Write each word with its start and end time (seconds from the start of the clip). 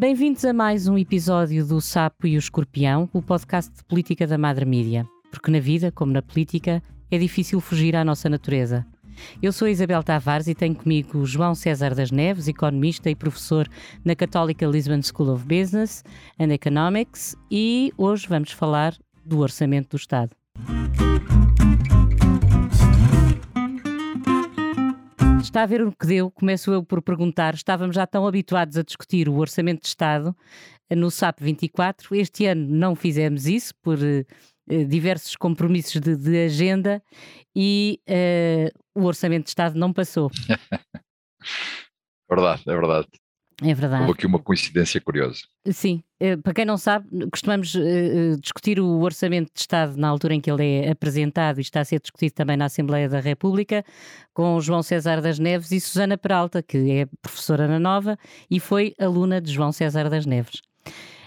Bem-vindos 0.00 0.46
a 0.46 0.52
mais 0.54 0.88
um 0.88 0.96
episódio 0.96 1.62
do 1.62 1.78
Sapo 1.78 2.26
e 2.26 2.34
o 2.34 2.38
Escorpião, 2.38 3.06
o 3.12 3.20
podcast 3.20 3.70
de 3.70 3.84
política 3.84 4.26
da 4.26 4.38
Madre 4.38 4.64
Mídia. 4.64 5.06
Porque 5.30 5.50
na 5.50 5.60
vida, 5.60 5.92
como 5.92 6.10
na 6.10 6.22
política, 6.22 6.82
é 7.10 7.18
difícil 7.18 7.60
fugir 7.60 7.94
à 7.94 8.02
nossa 8.02 8.26
natureza. 8.26 8.86
Eu 9.42 9.52
sou 9.52 9.68
Isabel 9.68 10.02
Tavares 10.02 10.46
e 10.46 10.54
tenho 10.54 10.74
comigo 10.74 11.26
João 11.26 11.54
César 11.54 11.94
das 11.94 12.10
Neves, 12.10 12.48
economista 12.48 13.10
e 13.10 13.14
professor 13.14 13.68
na 14.02 14.16
Católica 14.16 14.64
Lisbon 14.64 15.02
School 15.02 15.34
of 15.34 15.44
Business 15.44 16.02
and 16.38 16.50
Economics, 16.50 17.36
e 17.50 17.92
hoje 17.98 18.26
vamos 18.26 18.52
falar 18.52 18.96
do 19.22 19.40
orçamento 19.40 19.90
do 19.90 19.96
Estado. 19.98 20.30
Está 25.50 25.64
a 25.64 25.66
ver 25.66 25.82
o 25.82 25.90
que 25.90 26.06
deu? 26.06 26.30
Começo 26.30 26.70
eu 26.70 26.84
por 26.84 27.02
perguntar. 27.02 27.54
Estávamos 27.54 27.96
já 27.96 28.06
tão 28.06 28.24
habituados 28.24 28.76
a 28.76 28.84
discutir 28.84 29.28
o 29.28 29.34
Orçamento 29.34 29.80
de 29.80 29.88
Estado 29.88 30.32
no 30.88 31.10
SAP 31.10 31.40
24. 31.40 32.14
Este 32.14 32.46
ano 32.46 32.68
não 32.68 32.94
fizemos 32.94 33.46
isso 33.46 33.74
por 33.82 33.98
uh, 33.98 34.84
diversos 34.86 35.34
compromissos 35.34 36.00
de, 36.00 36.14
de 36.14 36.44
agenda 36.44 37.02
e 37.52 38.00
uh, 38.08 38.70
o 38.94 39.04
Orçamento 39.04 39.46
de 39.46 39.48
Estado 39.48 39.76
não 39.76 39.92
passou. 39.92 40.30
verdade, 42.30 42.62
é 42.68 42.72
verdade. 42.72 43.08
É 43.62 43.74
verdade. 43.74 44.02
Houve 44.02 44.12
aqui 44.12 44.26
uma 44.26 44.38
coincidência 44.38 45.00
curiosa. 45.00 45.40
Sim, 45.70 46.02
eh, 46.18 46.36
para 46.36 46.54
quem 46.54 46.64
não 46.64 46.78
sabe, 46.78 47.06
costumamos 47.30 47.74
uh, 47.74 48.40
discutir 48.40 48.80
o 48.80 49.00
Orçamento 49.00 49.52
de 49.52 49.60
Estado 49.60 49.96
na 49.96 50.08
altura 50.08 50.34
em 50.34 50.40
que 50.40 50.50
ele 50.50 50.64
é 50.64 50.90
apresentado 50.90 51.58
e 51.58 51.60
está 51.60 51.80
a 51.80 51.84
ser 51.84 52.00
discutido 52.00 52.34
também 52.34 52.56
na 52.56 52.64
Assembleia 52.66 53.08
da 53.08 53.20
República, 53.20 53.84
com 54.32 54.60
João 54.60 54.82
César 54.82 55.20
das 55.20 55.38
Neves 55.38 55.72
e 55.72 55.80
Susana 55.80 56.16
Peralta, 56.16 56.62
que 56.62 56.90
é 56.90 57.06
professora 57.20 57.68
na 57.68 57.78
Nova 57.78 58.18
e 58.50 58.58
foi 58.58 58.94
aluna 58.98 59.40
de 59.40 59.52
João 59.52 59.72
César 59.72 60.08
das 60.08 60.24
Neves. 60.24 60.62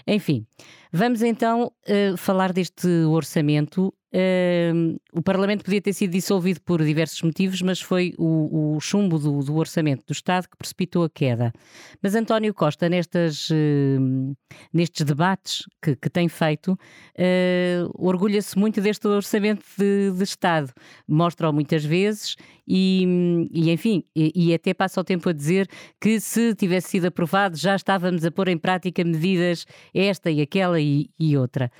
Enfim, 0.06 0.44
vamos 0.92 1.22
então 1.22 1.72
falar 2.18 2.52
deste 2.52 2.86
orçamento 3.04 3.94
Uh, 4.14 4.96
o 5.12 5.20
Parlamento 5.20 5.64
podia 5.64 5.82
ter 5.82 5.92
sido 5.92 6.12
dissolvido 6.12 6.60
por 6.60 6.80
diversos 6.84 7.20
motivos, 7.22 7.60
mas 7.62 7.80
foi 7.80 8.14
o, 8.16 8.76
o 8.76 8.80
chumbo 8.80 9.18
do, 9.18 9.40
do, 9.40 9.56
orçamento 9.56 10.04
do 10.06 10.12
Estado 10.12 10.48
que 10.48 10.56
precipitou 10.56 11.02
a 11.02 11.10
queda. 11.10 11.52
Mas 12.00 12.14
António 12.14 12.54
Costa, 12.54 12.88
nestas, 12.88 13.50
uh, 13.50 14.36
nestes 14.72 15.04
debates 15.04 15.64
que, 15.82 15.96
que 15.96 16.08
tem 16.08 16.28
feito, 16.28 16.74
uh, 16.74 17.90
orgulha-se 17.94 18.56
muito 18.56 18.80
deste 18.80 19.08
orçamento 19.08 19.64
de, 19.76 20.12
de 20.12 20.22
Estado. 20.22 20.72
Mostra-o 21.08 21.52
muitas 21.52 21.84
vezes 21.84 22.36
e, 22.68 23.48
e 23.50 23.68
enfim, 23.72 24.04
e, 24.14 24.32
e, 24.32 24.54
até 24.54 24.72
passa 24.72 25.00
o 25.00 25.04
tempo 25.04 25.28
a 25.28 25.32
dizer 25.32 25.68
que 26.00 26.20
se 26.20 26.54
tivesse 26.54 26.88
sido 26.88 27.06
aprovado 27.06 27.56
já 27.56 27.74
estávamos 27.74 28.24
a 28.24 28.30
pôr 28.30 28.48
em 28.48 28.56
prática 28.56 29.02
medidas 29.04 29.66
esta 29.92 30.30
e 30.30 30.40
aquela 30.40 30.80
e, 30.80 31.10
e 31.18 31.36
outra 31.36 31.70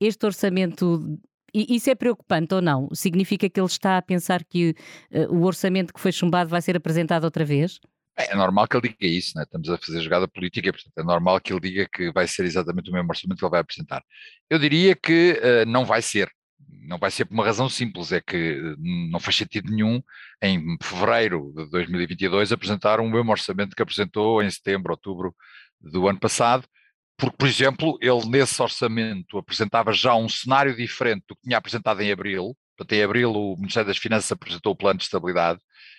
este 0.00 0.26
orçamento 0.26 1.18
isso 1.54 1.88
é 1.88 1.94
preocupante 1.94 2.54
ou 2.54 2.62
não? 2.62 2.88
Significa 2.92 3.48
que 3.48 3.58
ele 3.58 3.66
está 3.66 3.96
a 3.96 4.02
pensar 4.02 4.44
que 4.44 4.74
uh, 5.10 5.34
o 5.34 5.44
orçamento 5.44 5.92
que 5.92 6.00
foi 6.00 6.12
chumbado 6.12 6.50
vai 6.50 6.60
ser 6.60 6.76
apresentado 6.76 7.24
outra 7.24 7.44
vez? 7.44 7.80
É, 8.18 8.32
é 8.32 8.36
normal 8.36 8.66
que 8.66 8.76
ele 8.76 8.88
diga 8.88 9.06
isso, 9.06 9.36
né? 9.36 9.44
estamos 9.44 9.70
a 9.70 9.78
fazer 9.78 10.00
jogada 10.00 10.28
política, 10.28 10.72
portanto 10.72 10.98
é 10.98 11.02
normal 11.02 11.40
que 11.40 11.52
ele 11.52 11.60
diga 11.60 11.88
que 11.90 12.12
vai 12.12 12.26
ser 12.26 12.44
exatamente 12.44 12.90
o 12.90 12.92
mesmo 12.92 13.08
orçamento 13.08 13.38
que 13.38 13.44
ele 13.44 13.50
vai 13.50 13.60
apresentar. 13.60 14.02
Eu 14.50 14.58
diria 14.58 14.94
que 14.94 15.40
uh, 15.40 15.68
não 15.68 15.84
vai 15.84 16.02
ser. 16.02 16.30
Não 16.86 16.98
vai 16.98 17.10
ser 17.10 17.24
por 17.24 17.34
uma 17.34 17.44
razão 17.44 17.68
simples, 17.68 18.12
é 18.12 18.20
que 18.20 18.36
eh, 18.36 18.74
não 19.10 19.20
faz 19.20 19.36
sentido 19.36 19.70
nenhum 19.70 20.02
em 20.42 20.76
fevereiro 20.82 21.52
de 21.54 21.70
2022 21.70 22.50
apresentar 22.50 22.98
um 22.98 23.10
mesmo 23.10 23.30
orçamento 23.30 23.76
que 23.76 23.82
apresentou 23.82 24.42
em 24.42 24.50
setembro, 24.50 24.92
outubro 24.92 25.34
do 25.80 26.08
ano 26.08 26.18
passado, 26.18 26.66
porque, 27.18 27.36
por 27.36 27.48
exemplo, 27.48 27.98
ele 28.00 28.26
nesse 28.28 28.62
orçamento 28.62 29.36
apresentava 29.36 29.92
já 29.92 30.14
um 30.14 30.28
cenário 30.28 30.74
diferente 30.76 31.24
do 31.28 31.34
que 31.34 31.42
tinha 31.42 31.58
apresentado 31.58 32.00
em 32.00 32.12
abril. 32.12 32.56
Portanto, 32.76 32.92
em 32.92 33.02
abril 33.02 33.32
o 33.32 33.56
Ministério 33.56 33.88
das 33.88 33.98
Finanças 33.98 34.30
apresentou 34.30 34.72
o 34.72 34.76
plano 34.76 34.98
de 34.98 35.04
estabilidade 35.04 35.58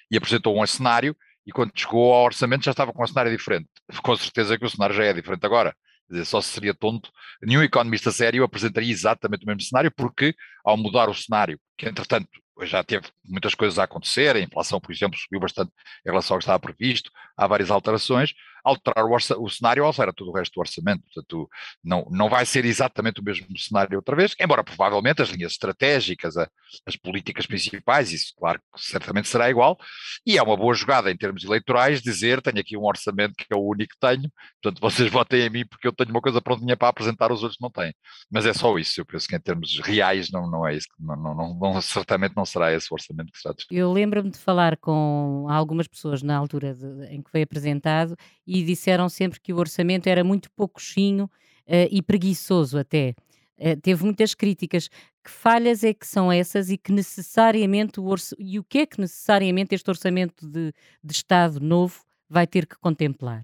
e 0.09 0.15
apresentou 0.15 0.59
um 0.59 0.65
cenário, 0.65 1.15
e 1.45 1.51
quando 1.51 1.73
chegou 1.75 2.13
ao 2.13 2.23
orçamento 2.23 2.63
já 2.63 2.71
estava 2.71 2.93
com 2.93 3.03
um 3.03 3.07
cenário 3.07 3.31
diferente. 3.31 3.67
Com 4.01 4.15
certeza 4.15 4.57
que 4.57 4.65
o 4.65 4.69
cenário 4.69 4.95
já 4.95 5.03
é 5.03 5.13
diferente 5.13 5.45
agora. 5.45 5.75
Dizer, 6.09 6.25
só 6.25 6.41
seria 6.41 6.73
tonto, 6.73 7.11
nenhum 7.43 7.61
economista 7.61 8.11
sério 8.11 8.43
apresentaria 8.43 8.91
exatamente 8.91 9.43
o 9.43 9.47
mesmo 9.47 9.61
cenário, 9.61 9.91
porque 9.91 10.33
ao 10.65 10.75
mudar 10.75 11.07
o 11.07 11.13
cenário, 11.13 11.59
que 11.77 11.87
entretanto 11.87 12.29
já 12.61 12.83
teve 12.83 13.07
muitas 13.23 13.53
coisas 13.53 13.77
a 13.77 13.83
acontecer, 13.83 14.35
a 14.35 14.39
inflação, 14.39 14.79
por 14.81 14.91
exemplo, 14.91 15.19
subiu 15.19 15.39
bastante 15.39 15.71
em 16.05 16.09
relação 16.09 16.35
ao 16.35 16.39
que 16.39 16.43
estava 16.43 16.59
previsto, 16.59 17.11
há 17.37 17.45
várias 17.45 17.69
alterações, 17.69 18.33
alterar 18.63 19.05
o, 19.05 19.15
o 19.15 19.49
cenário 19.49 19.83
altera 19.83 20.13
todo 20.13 20.29
o 20.29 20.33
resto 20.33 20.53
do 20.53 20.59
orçamento, 20.61 21.03
portanto 21.03 21.49
não, 21.83 22.05
não 22.09 22.29
vai 22.29 22.45
ser 22.45 22.65
exatamente 22.65 23.21
o 23.21 23.23
mesmo 23.23 23.45
cenário 23.57 23.97
outra 23.97 24.15
vez, 24.15 24.35
embora 24.39 24.63
provavelmente 24.63 25.21
as 25.21 25.29
linhas 25.29 25.53
estratégicas, 25.53 26.37
a, 26.37 26.49
as 26.85 26.95
políticas 26.95 27.45
principais, 27.45 28.11
isso 28.11 28.33
claro 28.37 28.61
certamente 28.75 29.27
será 29.27 29.49
igual, 29.49 29.77
e 30.25 30.37
é 30.37 30.43
uma 30.43 30.57
boa 30.57 30.73
jogada 30.73 31.11
em 31.11 31.17
termos 31.17 31.43
eleitorais 31.43 32.01
dizer, 32.01 32.41
tenho 32.41 32.59
aqui 32.59 32.77
um 32.77 32.85
orçamento 32.85 33.33
que 33.35 33.45
é 33.51 33.55
o 33.55 33.67
único 33.67 33.93
que 33.93 33.99
tenho, 33.99 34.31
portanto 34.61 34.81
vocês 34.81 35.09
votem 35.11 35.41
em 35.41 35.49
mim 35.49 35.65
porque 35.65 35.87
eu 35.87 35.93
tenho 35.93 36.09
uma 36.09 36.21
coisa 36.21 36.41
prontinha 36.41 36.77
para 36.77 36.89
apresentar, 36.89 37.31
os 37.31 37.43
outros 37.43 37.59
não 37.61 37.69
têm, 37.69 37.93
mas 38.29 38.45
é 38.45 38.53
só 38.53 38.77
isso, 38.77 38.99
eu 38.99 39.05
penso 39.05 39.27
que 39.27 39.35
em 39.35 39.39
termos 39.39 39.79
reais 39.79 40.29
não, 40.31 40.49
não 40.49 40.67
é 40.67 40.75
isso, 40.75 40.87
não, 40.99 41.15
não, 41.15 41.35
não, 41.35 41.59
não 41.59 41.81
certamente 41.81 42.35
não 42.35 42.45
será 42.45 42.73
esse 42.73 42.87
o 42.91 42.93
orçamento 42.93 43.31
que 43.31 43.39
será 43.39 43.53
discutido. 43.53 43.79
Eu 43.79 43.91
lembro-me 43.91 44.29
de 44.29 44.37
falar 44.37 44.77
com 44.77 45.47
algumas 45.49 45.87
pessoas 45.87 46.21
na 46.21 46.35
altura 46.35 46.73
de, 46.73 47.05
em 47.13 47.21
que 47.21 47.29
foi 47.29 47.41
apresentado 47.41 48.15
e 48.49 48.63
disseram 48.63 49.07
sempre 49.07 49.39
que 49.39 49.53
o 49.53 49.57
orçamento 49.57 50.07
era 50.07 50.23
muito 50.23 50.49
pouquinho 50.51 51.25
uh, 51.25 51.87
e 51.91 52.01
preguiçoso 52.01 52.79
até. 52.79 53.13
Uh, 53.59 53.79
teve 53.79 54.03
muitas 54.03 54.33
críticas. 54.33 54.89
Que 55.23 55.29
falhas 55.29 55.83
é 55.83 55.93
que 55.93 56.07
são 56.07 56.31
essas 56.31 56.71
e 56.71 56.77
que 56.77 56.91
necessariamente 56.91 57.99
o 57.99 58.15
e 58.39 58.57
o 58.57 58.63
que 58.63 58.79
é 58.79 58.85
que 58.87 58.99
necessariamente 58.99 59.75
este 59.75 59.87
orçamento 59.87 60.49
de, 60.49 60.73
de 61.03 61.11
Estado 61.13 61.59
novo 61.59 62.01
vai 62.27 62.47
ter 62.47 62.65
que 62.65 62.75
contemplar? 62.79 63.43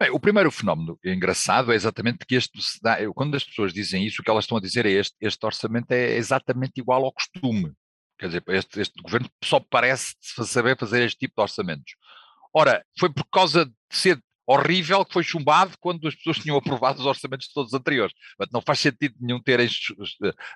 Bem, 0.00 0.10
o 0.10 0.20
primeiro 0.20 0.50
fenómeno 0.50 0.98
engraçado 1.04 1.72
é 1.72 1.74
exatamente 1.74 2.24
que 2.24 2.36
este, 2.36 2.58
quando 3.14 3.34
as 3.34 3.44
pessoas 3.44 3.74
dizem 3.74 4.06
isso, 4.06 4.22
o 4.22 4.24
que 4.24 4.30
elas 4.30 4.44
estão 4.44 4.56
a 4.56 4.60
dizer 4.60 4.86
é 4.86 4.92
este, 4.92 5.16
este 5.20 5.44
orçamento 5.44 5.90
é 5.90 6.16
exatamente 6.16 6.78
igual 6.78 7.04
ao 7.04 7.12
costume. 7.12 7.74
Quer 8.18 8.26
dizer, 8.26 8.44
este, 8.48 8.80
este 8.80 9.02
governo 9.02 9.28
só 9.42 9.60
parece 9.60 10.14
saber 10.20 10.78
fazer 10.78 11.02
este 11.02 11.18
tipo 11.18 11.34
de 11.36 11.42
orçamentos. 11.42 11.94
Ora, 12.52 12.84
foi 12.98 13.12
por 13.12 13.24
causa 13.30 13.64
de 13.64 13.72
ser 13.90 14.22
horrível 14.46 15.04
que 15.04 15.12
foi 15.12 15.22
chumbado 15.22 15.76
quando 15.78 16.08
as 16.08 16.14
pessoas 16.14 16.38
tinham 16.38 16.56
aprovado 16.58 16.98
os 16.98 17.06
orçamentos 17.06 17.52
todos 17.52 17.72
anteriores. 17.72 18.14
Mas 18.38 18.48
não 18.52 18.60
faz 18.60 18.80
sentido 18.80 19.14
nenhum 19.20 19.40
terem 19.40 19.68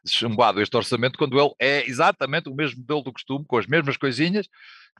chumbado 0.06 0.60
este 0.60 0.77
orçamento 0.77 1.19
quando 1.19 1.38
ele 1.38 1.53
é 1.60 1.88
exatamente 1.88 2.49
o 2.49 2.54
mesmo 2.54 2.81
modelo 2.81 3.03
do 3.03 3.12
costume, 3.12 3.44
com 3.47 3.56
as 3.56 3.66
mesmas 3.66 3.97
coisinhas, 3.97 4.49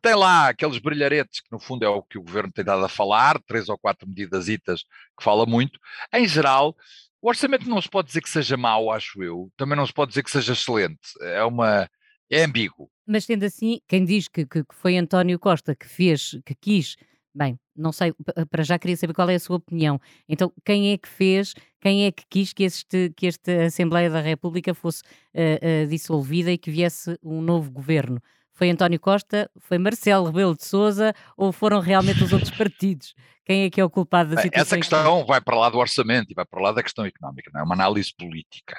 tem 0.00 0.15
lá 0.15 0.49
aqueles 0.49 0.78
brilharetes, 0.78 1.41
que 1.41 1.50
no 1.50 1.59
fundo 1.59 1.84
é 1.84 1.88
o 1.88 2.03
que 2.03 2.19
o 2.19 2.22
governo 2.22 2.53
tem 2.53 2.65
dado 2.65 2.84
a 2.84 2.88
falar, 2.88 3.41
três 3.47 3.69
ou 3.69 3.78
quatro 3.78 4.06
medidas 4.06 4.47
que 4.47 5.25
fala 5.25 5.47
muito. 5.47 5.81
Em 6.12 6.28
geral, 6.28 6.77
o 7.22 7.28
orçamento 7.28 7.69
não 7.69 7.81
se 7.81 7.88
pode 7.88 8.09
dizer 8.09 8.21
que 8.21 8.28
seja 8.28 8.56
mau, 8.56 8.91
acho 8.91 9.22
eu, 9.22 9.50
também 9.56 9.77
não 9.77 9.87
se 9.87 9.94
pode 9.94 10.10
dizer 10.10 10.22
que 10.22 10.31
seja 10.31 10.53
excelente. 10.53 11.00
É 11.22 11.43
uma 11.43 11.88
é 12.31 12.45
ambíguo. 12.45 12.91
Mas 13.07 13.25
sendo 13.25 13.45
assim, 13.45 13.81
quem 13.87 14.05
diz 14.05 14.29
que, 14.29 14.47
que, 14.47 14.65
que 14.65 14.75
foi 14.75 14.97
António 14.97 15.39
Costa 15.39 15.75
que 15.75 15.87
fez, 15.87 16.39
que 16.45 16.55
quis, 16.55 16.97
bem, 17.35 17.59
não 17.77 17.93
sei, 17.93 18.15
para 18.51 18.62
já 18.62 18.79
queria 18.79 18.97
saber 18.97 19.12
qual 19.12 19.29
é 19.29 19.35
a 19.35 19.41
sua 19.41 19.57
opinião. 19.57 20.01
Então, 20.29 20.53
quem 20.65 20.93
é 20.93 20.99
que 20.99 21.09
fez, 21.09 21.55
quem 21.81 22.07
é 22.07 22.13
que 22.13 22.25
quis 22.31 22.53
que, 22.53 22.63
este, 22.63 23.13
que 23.17 23.27
esta 23.27 23.65
Assembleia 23.65 24.09
da 24.09 24.21
República 24.21 24.73
fosse 24.73 25.03
uh, 25.03 25.84
uh, 25.84 25.87
dissolvida 25.87 26.51
e 26.53 26.59
que 26.59 26.71
viesse 26.71 27.19
um 27.23 27.43
novo 27.43 27.71
governo? 27.71 28.23
Foi 28.53 28.71
António 28.71 29.01
Costa, 29.01 29.51
foi 29.59 29.79
Marcelo 29.79 30.27
Rebelo 30.27 30.57
de 30.57 30.65
Sousa 30.65 31.13
ou 31.37 31.51
foram 31.51 31.81
realmente 31.81 32.23
os 32.23 32.33
outros 32.33 32.53
partidos? 32.57 33.15
Quem 33.45 33.65
é 33.65 33.71
que 33.71 33.81
é 33.81 33.84
o 33.84 33.91
culpado 33.91 34.31
da 34.31 34.41
situação? 34.41 34.63
Essa 34.63 34.77
questão 34.77 35.27
vai 35.27 35.41
para 35.41 35.57
lá 35.57 35.69
do 35.69 35.77
orçamento 35.77 36.31
e 36.31 36.34
vai 36.34 36.47
para 36.47 36.63
lá 36.63 36.72
da 36.72 36.83
questão 36.83 37.04
económica, 37.04 37.51
não 37.53 37.60
é 37.60 37.65
uma 37.65 37.75
análise 37.75 38.15
política. 38.16 38.77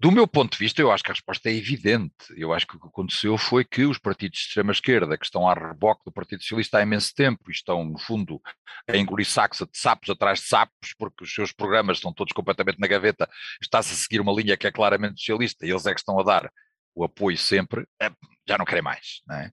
Do 0.00 0.10
meu 0.10 0.26
ponto 0.26 0.52
de 0.52 0.58
vista, 0.58 0.80
eu 0.80 0.90
acho 0.90 1.04
que 1.04 1.10
a 1.10 1.14
resposta 1.14 1.50
é 1.50 1.54
evidente. 1.54 2.14
Eu 2.34 2.54
acho 2.54 2.66
que 2.66 2.74
o 2.74 2.80
que 2.80 2.86
aconteceu 2.86 3.36
foi 3.36 3.66
que 3.66 3.84
os 3.84 3.98
partidos 3.98 4.38
de 4.38 4.46
extrema-esquerda, 4.46 5.18
que 5.18 5.26
estão 5.26 5.46
a 5.46 5.52
reboque 5.52 6.00
do 6.06 6.10
Partido 6.10 6.40
Socialista 6.40 6.78
há 6.78 6.82
imenso 6.82 7.14
tempo 7.14 7.50
e 7.50 7.52
estão, 7.52 7.84
no 7.84 7.98
fundo, 7.98 8.40
a 8.88 8.96
engolir 8.96 9.26
sacos 9.26 9.58
de 9.58 9.78
sapos 9.78 10.08
atrás 10.08 10.40
de 10.40 10.46
sapos, 10.46 10.94
porque 10.98 11.24
os 11.24 11.34
seus 11.34 11.52
programas 11.52 11.98
estão 11.98 12.14
todos 12.14 12.32
completamente 12.32 12.78
na 12.78 12.86
gaveta, 12.86 13.28
está-se 13.60 13.92
a 13.92 13.96
seguir 13.96 14.22
uma 14.22 14.32
linha 14.32 14.56
que 14.56 14.66
é 14.66 14.72
claramente 14.72 15.20
socialista 15.20 15.66
e 15.66 15.70
eles 15.70 15.84
é 15.84 15.92
que 15.92 16.00
estão 16.00 16.18
a 16.18 16.22
dar 16.22 16.50
o 16.94 17.04
apoio 17.04 17.36
sempre, 17.36 17.86
é, 18.00 18.10
já 18.48 18.56
não 18.56 18.64
querem 18.64 18.82
mais. 18.82 19.20
Não, 19.26 19.36
é? 19.36 19.52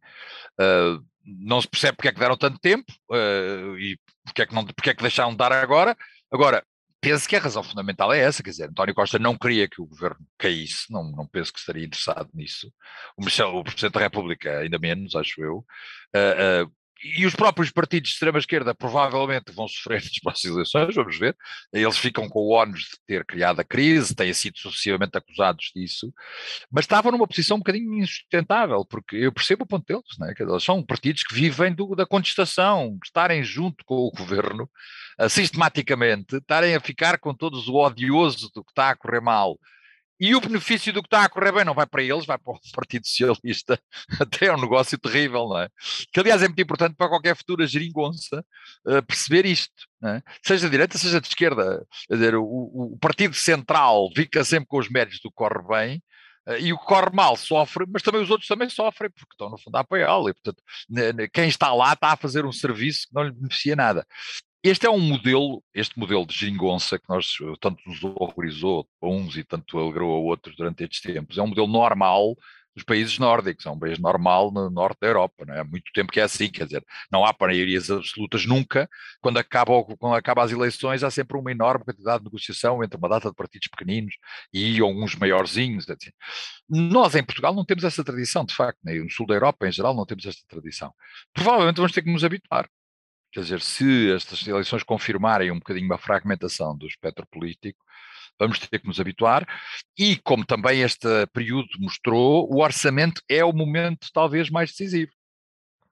uh, 0.61 1.05
não 1.25 1.61
se 1.61 1.67
percebe 1.67 1.97
porque 1.97 2.07
é 2.07 2.13
que 2.13 2.19
deram 2.19 2.37
tanto 2.37 2.57
tempo 2.59 2.89
uh, 3.11 3.77
e 3.77 3.99
porque 4.23 4.43
é, 4.43 4.45
que 4.45 4.55
não, 4.55 4.65
porque 4.65 4.91
é 4.91 4.93
que 4.93 5.01
deixaram 5.01 5.31
de 5.31 5.37
dar 5.37 5.51
agora. 5.51 5.93
Agora, 6.31 6.63
penso 6.99 7.27
que 7.27 7.35
a 7.35 7.39
razão 7.39 7.63
fundamental 7.63 8.13
é 8.13 8.19
essa, 8.19 8.43
quer 8.43 8.49
dizer, 8.49 8.69
António 8.69 8.95
Costa 8.95 9.19
não 9.19 9.37
queria 9.37 9.67
que 9.67 9.81
o 9.81 9.85
governo 9.85 10.19
caísse, 10.37 10.91
não, 10.91 11.11
não 11.11 11.27
penso 11.27 11.53
que 11.53 11.59
estaria 11.59 11.85
interessado 11.85 12.29
nisso. 12.33 12.71
O, 13.17 13.23
Michel, 13.23 13.55
o 13.55 13.63
Presidente 13.63 13.93
da 13.93 13.99
República, 13.99 14.59
ainda 14.59 14.79
menos, 14.79 15.15
acho 15.15 15.41
eu. 15.41 15.65
Uh, 16.15 16.65
uh, 16.65 16.71
e 17.03 17.25
os 17.25 17.35
próprios 17.35 17.71
partidos 17.71 18.09
de 18.09 18.13
extrema-esquerda 18.15 18.73
provavelmente 18.73 19.51
vão 19.51 19.67
sofrer 19.67 20.01
nas 20.03 20.19
próximas 20.19 20.55
eleições, 20.55 20.95
vamos 20.95 21.17
ver. 21.17 21.35
Eles 21.71 21.97
ficam 21.97 22.27
com 22.27 22.39
o 22.39 22.51
ónus 22.51 22.81
de 22.81 22.97
ter 23.05 23.25
criado 23.25 23.59
a 23.59 23.63
crise, 23.63 24.15
têm 24.15 24.33
sido 24.33 24.57
sucessivamente 24.57 25.17
acusados 25.17 25.71
disso, 25.75 26.13
mas 26.71 26.83
estavam 26.83 27.11
numa 27.11 27.27
posição 27.27 27.57
um 27.57 27.59
bocadinho 27.59 27.93
insustentável, 27.93 28.85
porque 28.85 29.15
eu 29.15 29.31
percebo 29.31 29.63
o 29.63 29.67
ponto 29.67 29.85
deles, 29.85 30.17
não 30.17 30.27
é? 30.27 30.33
eles 30.37 30.63
são 30.63 30.83
partidos 30.83 31.23
que 31.23 31.35
vivem 31.35 31.73
do, 31.73 31.95
da 31.95 32.05
contestação, 32.05 32.97
estarem 33.03 33.43
junto 33.43 33.83
com 33.85 33.95
o 33.95 34.11
governo, 34.11 34.69
sistematicamente, 35.29 36.37
estarem 36.37 36.75
a 36.75 36.79
ficar 36.79 37.17
com 37.17 37.33
todos 37.33 37.67
o 37.67 37.75
odioso 37.75 38.51
do 38.53 38.63
que 38.63 38.71
está 38.71 38.91
a 38.91 38.95
correr 38.95 39.21
mal 39.21 39.57
e 40.19 40.35
o 40.35 40.41
benefício 40.41 40.91
do 40.91 41.01
que 41.01 41.07
está 41.07 41.23
a 41.23 41.29
correr 41.29 41.51
bem 41.51 41.63
não 41.63 41.73
vai 41.73 41.85
para 41.85 42.01
eles, 42.01 42.25
vai 42.25 42.37
para 42.37 42.53
o 42.53 42.59
Partido 42.73 43.05
Socialista. 43.05 43.79
Até 44.19 44.47
é 44.47 44.53
um 44.53 44.59
negócio 44.59 44.97
terrível, 44.97 45.47
não 45.47 45.61
é? 45.61 45.69
Que, 46.11 46.19
aliás, 46.19 46.41
é 46.41 46.47
muito 46.47 46.61
importante 46.61 46.95
para 46.95 47.09
qualquer 47.09 47.35
futura 47.35 47.67
geringonça 47.67 48.43
uh, 48.87 49.03
perceber 49.05 49.45
isto, 49.45 49.87
é? 50.03 50.21
seja 50.43 50.65
de 50.65 50.71
direita, 50.71 50.97
seja 50.97 51.21
de 51.21 51.27
esquerda. 51.27 51.85
Quer 52.07 52.15
dizer, 52.15 52.35
o, 52.35 52.43
o, 52.43 52.97
Partido 52.99 53.35
Central 53.35 54.09
fica 54.15 54.43
sempre 54.43 54.67
com 54.67 54.79
os 54.79 54.89
méritos 54.89 55.19
do 55.19 55.29
que 55.29 55.35
corre 55.35 55.61
bem, 55.67 56.03
uh, 56.47 56.57
e 56.59 56.73
o 56.73 56.79
que 56.79 56.85
corre 56.85 57.11
mal 57.13 57.35
sofre, 57.35 57.85
mas 57.87 58.01
também 58.01 58.21
os 58.21 58.31
outros 58.31 58.47
também 58.47 58.69
sofrem, 58.69 59.11
porque 59.11 59.33
estão, 59.33 59.49
no 59.51 59.57
fundo, 59.59 59.75
a 59.75 59.81
apoiá-lo. 59.81 60.29
E, 60.29 60.33
portanto, 60.33 60.63
quem 61.31 61.47
está 61.47 61.73
lá 61.73 61.93
está 61.93 62.13
a 62.13 62.17
fazer 62.17 62.43
um 62.43 62.51
serviço 62.51 63.07
que 63.07 63.13
não 63.13 63.23
lhe 63.23 63.31
beneficia 63.31 63.75
nada. 63.75 64.05
Este 64.63 64.85
é 64.87 64.89
um 64.89 64.99
modelo, 64.99 65.63
este 65.73 65.97
modelo 65.99 66.25
de 66.25 66.35
geringonça 66.35 66.97
que 66.97 67.07
nós 67.07 67.37
eh, 67.41 67.53
tanto 67.61 67.79
nos 67.87 68.03
horrorizou 68.03 68.87
a 69.01 69.07
uns 69.07 69.37
e 69.37 69.43
tanto 69.43 69.77
alegrou 69.77 70.15
a 70.15 70.19
outros 70.19 70.55
durante 70.55 70.83
estes 70.83 71.01
tempos, 71.01 71.37
é 71.37 71.41
um 71.41 71.47
modelo 71.47 71.67
normal 71.67 72.35
dos 72.75 72.83
países 72.83 73.17
nórdicos, 73.17 73.65
é 73.65 73.69
um 73.71 73.79
país 73.79 73.97
normal 73.97 74.51
no 74.51 74.69
norte 74.69 74.99
da 75.01 75.07
Europa, 75.07 75.45
não 75.45 75.53
é? 75.55 75.59
Há 75.61 75.63
muito 75.63 75.91
tempo 75.93 76.11
que 76.11 76.19
é 76.19 76.23
assim, 76.23 76.49
quer 76.49 76.65
dizer, 76.65 76.83
não 77.11 77.25
há 77.25 77.35
maiorias 77.39 77.89
absolutas 77.89 78.45
nunca, 78.45 78.87
quando 79.19 79.37
acaba, 79.37 79.83
quando 79.97 80.15
acaba 80.15 80.43
as 80.43 80.51
eleições 80.51 81.03
há 81.03 81.09
sempre 81.09 81.37
uma 81.37 81.51
enorme 81.51 81.83
quantidade 81.83 82.19
de 82.19 82.25
negociação 82.25 82.83
entre 82.83 82.97
uma 82.97 83.09
data 83.09 83.29
de 83.29 83.35
partidos 83.35 83.67
pequeninos 83.67 84.15
e 84.53 84.79
alguns 84.79 85.15
maiorzinhos, 85.15 85.89
assim. 85.89 86.11
Nós 86.69 87.15
em 87.15 87.23
Portugal 87.23 87.53
não 87.53 87.65
temos 87.65 87.83
essa 87.83 88.03
tradição, 88.03 88.45
de 88.45 88.53
facto, 88.53 88.79
nem 88.83 89.03
no 89.03 89.09
sul 89.09 89.25
da 89.25 89.33
Europa 89.33 89.67
em 89.67 89.71
geral 89.71 89.95
não 89.95 90.05
temos 90.05 90.25
esta 90.25 90.43
tradição. 90.47 90.93
Provavelmente 91.33 91.77
vamos 91.77 91.91
ter 91.91 92.03
que 92.03 92.11
nos 92.11 92.23
habituar, 92.23 92.69
Quer 93.31 93.41
dizer, 93.41 93.61
se 93.61 94.11
estas 94.11 94.45
eleições 94.47 94.83
confirmarem 94.83 95.51
um 95.51 95.59
bocadinho 95.59 95.91
a 95.93 95.97
fragmentação 95.97 96.77
do 96.77 96.87
espectro 96.87 97.27
político, 97.27 97.83
vamos 98.39 98.59
ter 98.59 98.79
que 98.79 98.87
nos 98.87 98.99
habituar. 98.99 99.47
E, 99.97 100.17
como 100.17 100.45
também 100.45 100.81
este 100.81 101.07
período 101.33 101.69
mostrou, 101.79 102.47
o 102.51 102.61
orçamento 102.61 103.21
é 103.29 103.43
o 103.43 103.53
momento 103.53 104.07
talvez 104.13 104.49
mais 104.49 104.71
decisivo. 104.71 105.11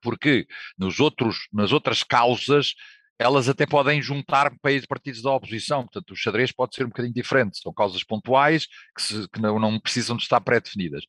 Porque 0.01 0.47
nos 0.77 0.99
outros, 0.99 1.47
nas 1.51 1.71
outras 1.71 2.03
causas 2.03 2.73
elas 3.17 3.47
até 3.47 3.65
podem 3.65 4.01
juntar 4.01 4.51
partidos 4.87 5.21
da 5.21 5.31
oposição, 5.31 5.83
portanto 5.83 6.11
o 6.11 6.15
xadrez 6.15 6.51
pode 6.51 6.75
ser 6.75 6.83
um 6.83 6.89
bocadinho 6.89 7.13
diferente, 7.13 7.59
são 7.61 7.73
causas 7.73 8.03
pontuais 8.03 8.67
que, 8.95 9.01
se, 9.01 9.27
que 9.29 9.41
não, 9.41 9.57
não, 9.57 9.79
precisam 9.79 10.17
de 10.17 10.23
estar 10.23 10.41
pré-definidas. 10.41 11.03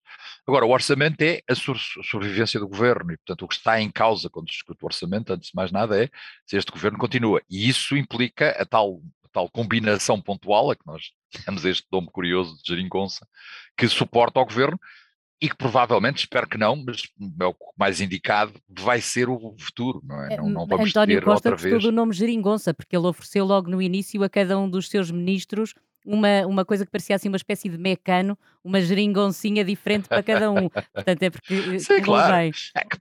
Agora, 0.47 0.64
o 0.64 0.70
orçamento 0.70 1.20
é 1.23 1.41
a 1.49 1.55
sobrevivência 1.55 2.61
do 2.61 2.69
governo 2.69 3.12
e, 3.12 3.17
portanto, 3.17 3.43
o 3.43 3.49
que 3.49 3.55
está 3.55 3.81
em 3.81 3.91
causa 3.91 4.31
quando 4.31 4.49
se 4.49 4.55
discute 4.55 4.82
o 4.82 4.87
orçamento, 4.87 5.32
antes 5.32 5.49
de 5.49 5.56
mais 5.56 5.73
nada, 5.73 6.03
é 6.03 6.08
se 6.47 6.56
este 6.56 6.70
governo 6.70 6.99
continua. 6.99 7.43
E 7.50 7.69
isso 7.69 7.97
implica 7.97 8.50
a 8.50 8.64
tal, 8.64 9.00
a 9.25 9.29
tal 9.32 9.50
combinação 9.50 10.20
pontual, 10.20 10.70
a 10.70 10.76
que 10.76 10.87
nós 10.87 11.11
temos 11.44 11.64
este 11.64 11.87
nome 11.91 12.08
curioso 12.12 12.56
de 12.56 12.62
geringonça, 12.69 13.26
que 13.76 13.88
suporta 13.88 14.38
ao 14.38 14.47
governo 14.47 14.79
e 15.40 15.48
que 15.48 15.56
provavelmente, 15.56 16.18
espero 16.18 16.48
que 16.48 16.56
não, 16.56 16.76
mas 16.76 17.08
é 17.40 17.44
o 17.44 17.54
mais 17.76 18.00
indicado, 18.00 18.54
vai 18.68 19.00
ser 19.00 19.28
o 19.28 19.54
futuro, 19.58 20.00
não 20.02 20.24
é? 20.24 20.36
Não, 20.36 20.48
não 20.48 20.66
vamos 20.66 20.90
António 20.90 21.18
ter 21.18 21.24
Costa 21.24 21.50
outra 21.50 21.62
vez. 21.62 21.82
do 21.82 21.92
nome 21.92 22.14
Geringonça, 22.14 22.72
porque 22.72 22.96
ele 22.96 23.06
ofereceu 23.06 23.44
logo 23.44 23.70
no 23.70 23.82
início 23.82 24.22
a 24.24 24.30
cada 24.30 24.58
um 24.58 24.68
dos 24.68 24.88
seus 24.88 25.10
ministros 25.10 25.74
uma, 26.06 26.46
uma 26.46 26.64
coisa 26.64 26.86
que 26.86 26.90
parecia 26.90 27.16
assim 27.16 27.28
uma 27.28 27.36
espécie 27.36 27.68
de 27.68 27.76
mecano, 27.76 28.38
uma 28.62 28.80
geringoncinha 28.80 29.64
diferente 29.64 30.08
para 30.08 30.22
cada 30.22 30.50
um. 30.50 30.68
Portanto, 30.94 31.22
é 31.22 31.30
porque 31.30 31.80
Sim, 31.80 32.00
claro. 32.00 32.32
Bem. 32.34 32.52
É 32.74 32.84
que, 32.84 32.96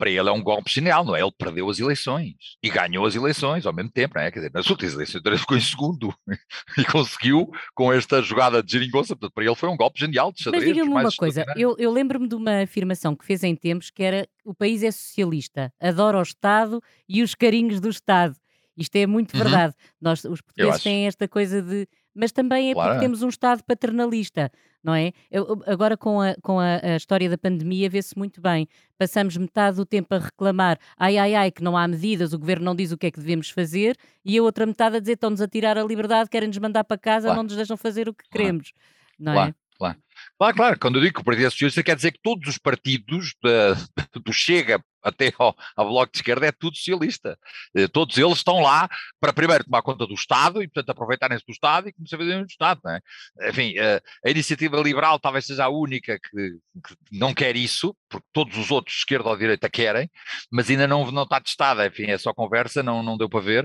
para, 0.00 0.08
ele 0.08 0.28
é 0.28 0.32
um 0.32 0.42
golpe 0.42 0.72
genial, 0.72 1.04
não 1.04 1.14
é? 1.14 1.20
Ele 1.20 1.30
perdeu 1.38 1.68
as 1.68 1.78
eleições 1.78 2.34
e 2.62 2.70
ganhou 2.70 3.04
as 3.04 3.14
eleições 3.14 3.66
ao 3.66 3.72
mesmo 3.74 3.90
tempo, 3.90 4.14
não 4.16 4.22
é? 4.22 4.30
Quer 4.30 4.38
dizer, 4.38 4.52
nas 4.54 4.68
últimas 4.70 4.94
eleições 4.94 5.22
ele 5.22 5.36
ficou 5.36 5.56
em 5.56 5.60
segundo 5.60 6.14
e 6.78 6.84
conseguiu 6.86 7.50
com 7.74 7.92
esta 7.92 8.22
jogada 8.22 8.62
de 8.62 8.72
geringonça, 8.72 9.14
portanto, 9.14 9.34
para 9.34 9.44
ele 9.44 9.54
foi 9.54 9.68
um 9.68 9.76
golpe 9.76 10.00
genial 10.00 10.32
de 10.32 10.42
xadrez. 10.42 10.64
Mas 10.64 10.74
diga-me 10.74 10.90
uma 10.90 11.12
coisa, 11.12 11.44
eu, 11.54 11.76
eu 11.78 11.92
lembro-me 11.92 12.26
de 12.26 12.34
uma 12.34 12.62
afirmação 12.62 13.14
que 13.14 13.26
fez 13.26 13.44
em 13.44 13.54
tempos 13.54 13.90
que 13.90 14.02
era 14.02 14.26
o 14.42 14.54
país 14.54 14.82
é 14.82 14.90
socialista, 14.90 15.70
adora 15.78 16.18
o 16.18 16.22
Estado 16.22 16.82
e 17.06 17.22
os 17.22 17.34
carinhos 17.34 17.78
do 17.78 17.90
Estado. 17.90 18.34
Isto 18.76 18.96
é 18.96 19.06
muito 19.06 19.36
uhum. 19.36 19.42
verdade. 19.42 19.74
Nós, 20.00 20.24
os 20.24 20.40
portugueses 20.40 20.82
têm 20.82 21.06
esta 21.06 21.28
coisa 21.28 21.60
de 21.60 21.86
mas 22.14 22.32
também 22.32 22.70
é 22.70 22.74
claro. 22.74 22.90
porque 22.90 23.04
temos 23.04 23.22
um 23.22 23.28
Estado 23.28 23.62
paternalista, 23.64 24.50
não 24.82 24.94
é? 24.94 25.12
Eu, 25.30 25.62
agora, 25.66 25.96
com, 25.96 26.20
a, 26.20 26.34
com 26.42 26.58
a, 26.58 26.80
a 26.82 26.96
história 26.96 27.28
da 27.28 27.38
pandemia, 27.38 27.88
vê-se 27.88 28.16
muito 28.16 28.40
bem. 28.40 28.68
Passamos 28.98 29.36
metade 29.36 29.76
do 29.76 29.86
tempo 29.86 30.14
a 30.14 30.18
reclamar, 30.18 30.78
ai, 30.96 31.18
ai, 31.18 31.34
ai, 31.34 31.50
que 31.50 31.62
não 31.62 31.76
há 31.76 31.86
medidas, 31.86 32.32
o 32.32 32.38
governo 32.38 32.64
não 32.64 32.74
diz 32.74 32.92
o 32.92 32.98
que 32.98 33.06
é 33.06 33.10
que 33.10 33.20
devemos 33.20 33.50
fazer, 33.50 33.96
e 34.24 34.38
a 34.38 34.42
outra 34.42 34.66
metade 34.66 34.96
a 34.96 35.00
dizer 35.00 35.12
estão-nos 35.12 35.40
a 35.40 35.48
tirar 35.48 35.78
a 35.78 35.84
liberdade, 35.84 36.30
querem-nos 36.30 36.58
mandar 36.58 36.84
para 36.84 36.98
casa, 36.98 37.26
claro. 37.26 37.36
não 37.36 37.44
nos 37.44 37.56
deixam 37.56 37.76
fazer 37.76 38.08
o 38.08 38.14
que 38.14 38.24
claro. 38.28 38.44
queremos, 38.44 38.72
não 39.18 39.32
é? 39.32 39.54
Claro. 39.76 39.96
Claro, 40.36 40.56
claro, 40.56 40.78
quando 40.78 40.96
eu 40.96 41.02
digo 41.02 41.14
que 41.14 41.20
o 41.22 41.24
Partido 41.24 41.50
Socialista 41.50 41.82
quer 41.82 41.96
dizer 41.96 42.12
que 42.12 42.20
todos 42.22 42.46
os 42.46 42.58
partidos, 42.58 43.34
do 44.22 44.32
Chega 44.32 44.78
até 45.02 45.32
ao, 45.38 45.56
ao, 45.76 45.88
Bloco 45.88 46.12
de 46.12 46.18
Esquerda, 46.18 46.46
é 46.46 46.52
tudo 46.52 46.76
socialista. 46.76 47.38
Eh, 47.74 47.88
todos 47.88 48.16
eles 48.16 48.38
estão 48.38 48.60
lá 48.60 48.88
para 49.20 49.32
primeiro 49.32 49.64
tomar 49.64 49.82
conta 49.82 50.06
do 50.06 50.14
Estado 50.14 50.62
e, 50.62 50.68
portanto, 50.68 50.90
aproveitarem-se 50.90 51.44
do 51.46 51.52
Estado 51.52 51.88
e 51.88 51.92
começar 51.92 52.16
a 52.16 52.18
fazer 52.18 52.38
do 52.40 52.46
Estado. 52.46 52.80
Não 52.84 52.92
é? 52.92 53.00
Enfim, 53.48 53.78
a, 53.78 53.82
eh, 53.82 54.00
a 54.26 54.30
iniciativa 54.30 54.76
liberal 54.80 55.18
talvez 55.18 55.46
seja 55.46 55.64
a 55.64 55.68
única 55.68 56.18
que, 56.18 56.50
que, 56.86 56.96
não 57.12 57.34
quer 57.34 57.56
isso, 57.56 57.96
porque 58.08 58.26
todos 58.32 58.56
os 58.56 58.70
outros, 58.70 58.96
esquerda 58.98 59.28
ou 59.28 59.36
direita, 59.36 59.68
querem, 59.68 60.10
mas 60.50 60.70
ainda 60.70 60.86
não, 60.86 61.10
não 61.10 61.24
está 61.24 61.40
testada. 61.40 61.86
Enfim, 61.86 62.04
é 62.04 62.18
só 62.18 62.32
conversa, 62.32 62.82
não, 62.82 63.02
não 63.02 63.16
deu 63.16 63.28
para 63.28 63.40
ver. 63.40 63.64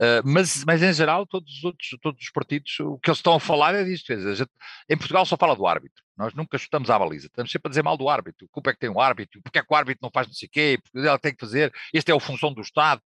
Uh, 0.00 0.22
mas, 0.24 0.64
mas, 0.64 0.82
em 0.82 0.92
geral, 0.92 1.26
todos 1.26 1.50
os 1.58 1.64
outros, 1.64 1.88
todos 2.02 2.22
os 2.22 2.30
partidos, 2.30 2.78
o 2.80 2.98
que 2.98 3.10
eles 3.10 3.18
estão 3.18 3.34
a 3.34 3.40
falar 3.40 3.74
é 3.74 3.84
disto. 3.84 4.14
Gente, 4.34 4.50
em 4.88 4.96
Portugal 4.96 5.24
só 5.26 5.36
fala 5.36 5.56
do 5.56 5.66
árbitro. 5.66 6.03
Nós 6.16 6.32
nunca 6.34 6.56
chutamos 6.56 6.90
à 6.90 6.98
baliza, 6.98 7.26
estamos 7.26 7.50
sempre 7.50 7.68
a 7.68 7.70
dizer 7.70 7.82
mal 7.82 7.96
do 7.96 8.08
árbitro. 8.08 8.48
Culpa 8.50 8.70
é 8.70 8.72
que 8.72 8.80
tem 8.80 8.90
um 8.90 9.00
árbitro, 9.00 9.42
porque 9.42 9.58
é 9.58 9.62
que 9.62 9.72
o 9.72 9.76
árbitro 9.76 10.00
não 10.02 10.10
faz 10.12 10.26
não 10.26 10.34
sei 10.34 10.46
o 10.46 10.50
quê, 10.50 10.78
porque 10.82 10.98
ele 10.98 11.18
tem 11.18 11.34
que 11.34 11.40
fazer, 11.40 11.72
este 11.92 12.12
é 12.12 12.14
a 12.14 12.20
função 12.20 12.52
do 12.52 12.60
Estado. 12.60 13.02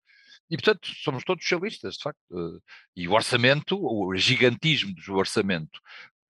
E, 0.50 0.56
portanto, 0.56 0.88
somos 1.04 1.24
todos 1.24 1.44
socialistas, 1.44 1.96
de 1.96 2.04
facto. 2.04 2.20
E 2.96 3.08
o 3.08 3.14
orçamento, 3.14 3.78
o 3.80 4.16
gigantismo 4.16 4.94
do 4.94 5.16
orçamento, 5.16 5.80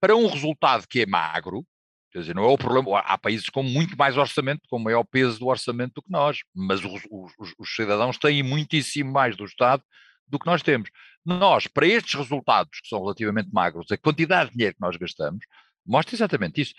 para 0.00 0.16
um 0.16 0.26
resultado 0.26 0.86
que 0.88 1.02
é 1.02 1.06
magro, 1.06 1.64
quer 2.12 2.20
dizer, 2.20 2.34
não 2.34 2.44
é 2.44 2.48
o 2.48 2.58
problema. 2.58 3.00
Há 3.00 3.16
países 3.18 3.48
com 3.48 3.62
muito 3.62 3.96
mais 3.96 4.16
orçamento, 4.16 4.62
com 4.68 4.78
maior 4.78 5.04
peso 5.04 5.38
do 5.38 5.46
orçamento 5.46 5.94
do 5.94 6.02
que 6.02 6.10
nós, 6.10 6.40
mas 6.54 6.84
os, 6.84 7.02
os, 7.10 7.54
os 7.58 7.74
cidadãos 7.74 8.18
têm 8.18 8.42
muitíssimo 8.42 9.12
mais 9.12 9.36
do 9.36 9.44
Estado 9.44 9.82
do 10.26 10.38
que 10.38 10.46
nós 10.46 10.62
temos. 10.62 10.90
Nós, 11.24 11.66
para 11.66 11.86
estes 11.86 12.14
resultados, 12.14 12.80
que 12.80 12.88
são 12.88 13.00
relativamente 13.00 13.50
magros, 13.52 13.90
a 13.90 13.98
quantidade 13.98 14.50
de 14.50 14.56
dinheiro 14.56 14.74
que 14.74 14.80
nós 14.80 14.96
gastamos, 14.96 15.44
mostra 15.88 16.14
exatamente 16.14 16.60
isso. 16.60 16.74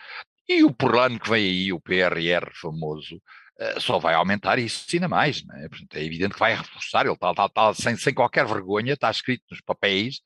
E 0.47 0.63
o 0.63 0.73
plano 0.73 1.19
que 1.19 1.29
vem 1.29 1.45
aí, 1.45 1.73
o 1.73 1.79
PRR 1.79 2.51
famoso, 2.53 3.15
uh, 3.15 3.79
só 3.79 3.99
vai 3.99 4.15
aumentar 4.15 4.57
isso 4.57 4.85
ainda 4.93 5.07
mais. 5.07 5.45
Não 5.45 5.55
é? 5.55 5.69
Portanto, 5.69 5.95
é 5.95 6.03
evidente 6.03 6.33
que 6.33 6.39
vai 6.39 6.55
reforçar, 6.55 7.05
ele 7.05 7.13
está, 7.13 7.31
está, 7.31 7.45
está 7.45 7.73
sem, 7.73 7.95
sem, 7.95 8.13
qualquer 8.13 8.47
vergonha, 8.47 8.93
está 8.93 9.11
escrito 9.11 9.43
nos 9.51 9.61
papéis, 9.61 10.21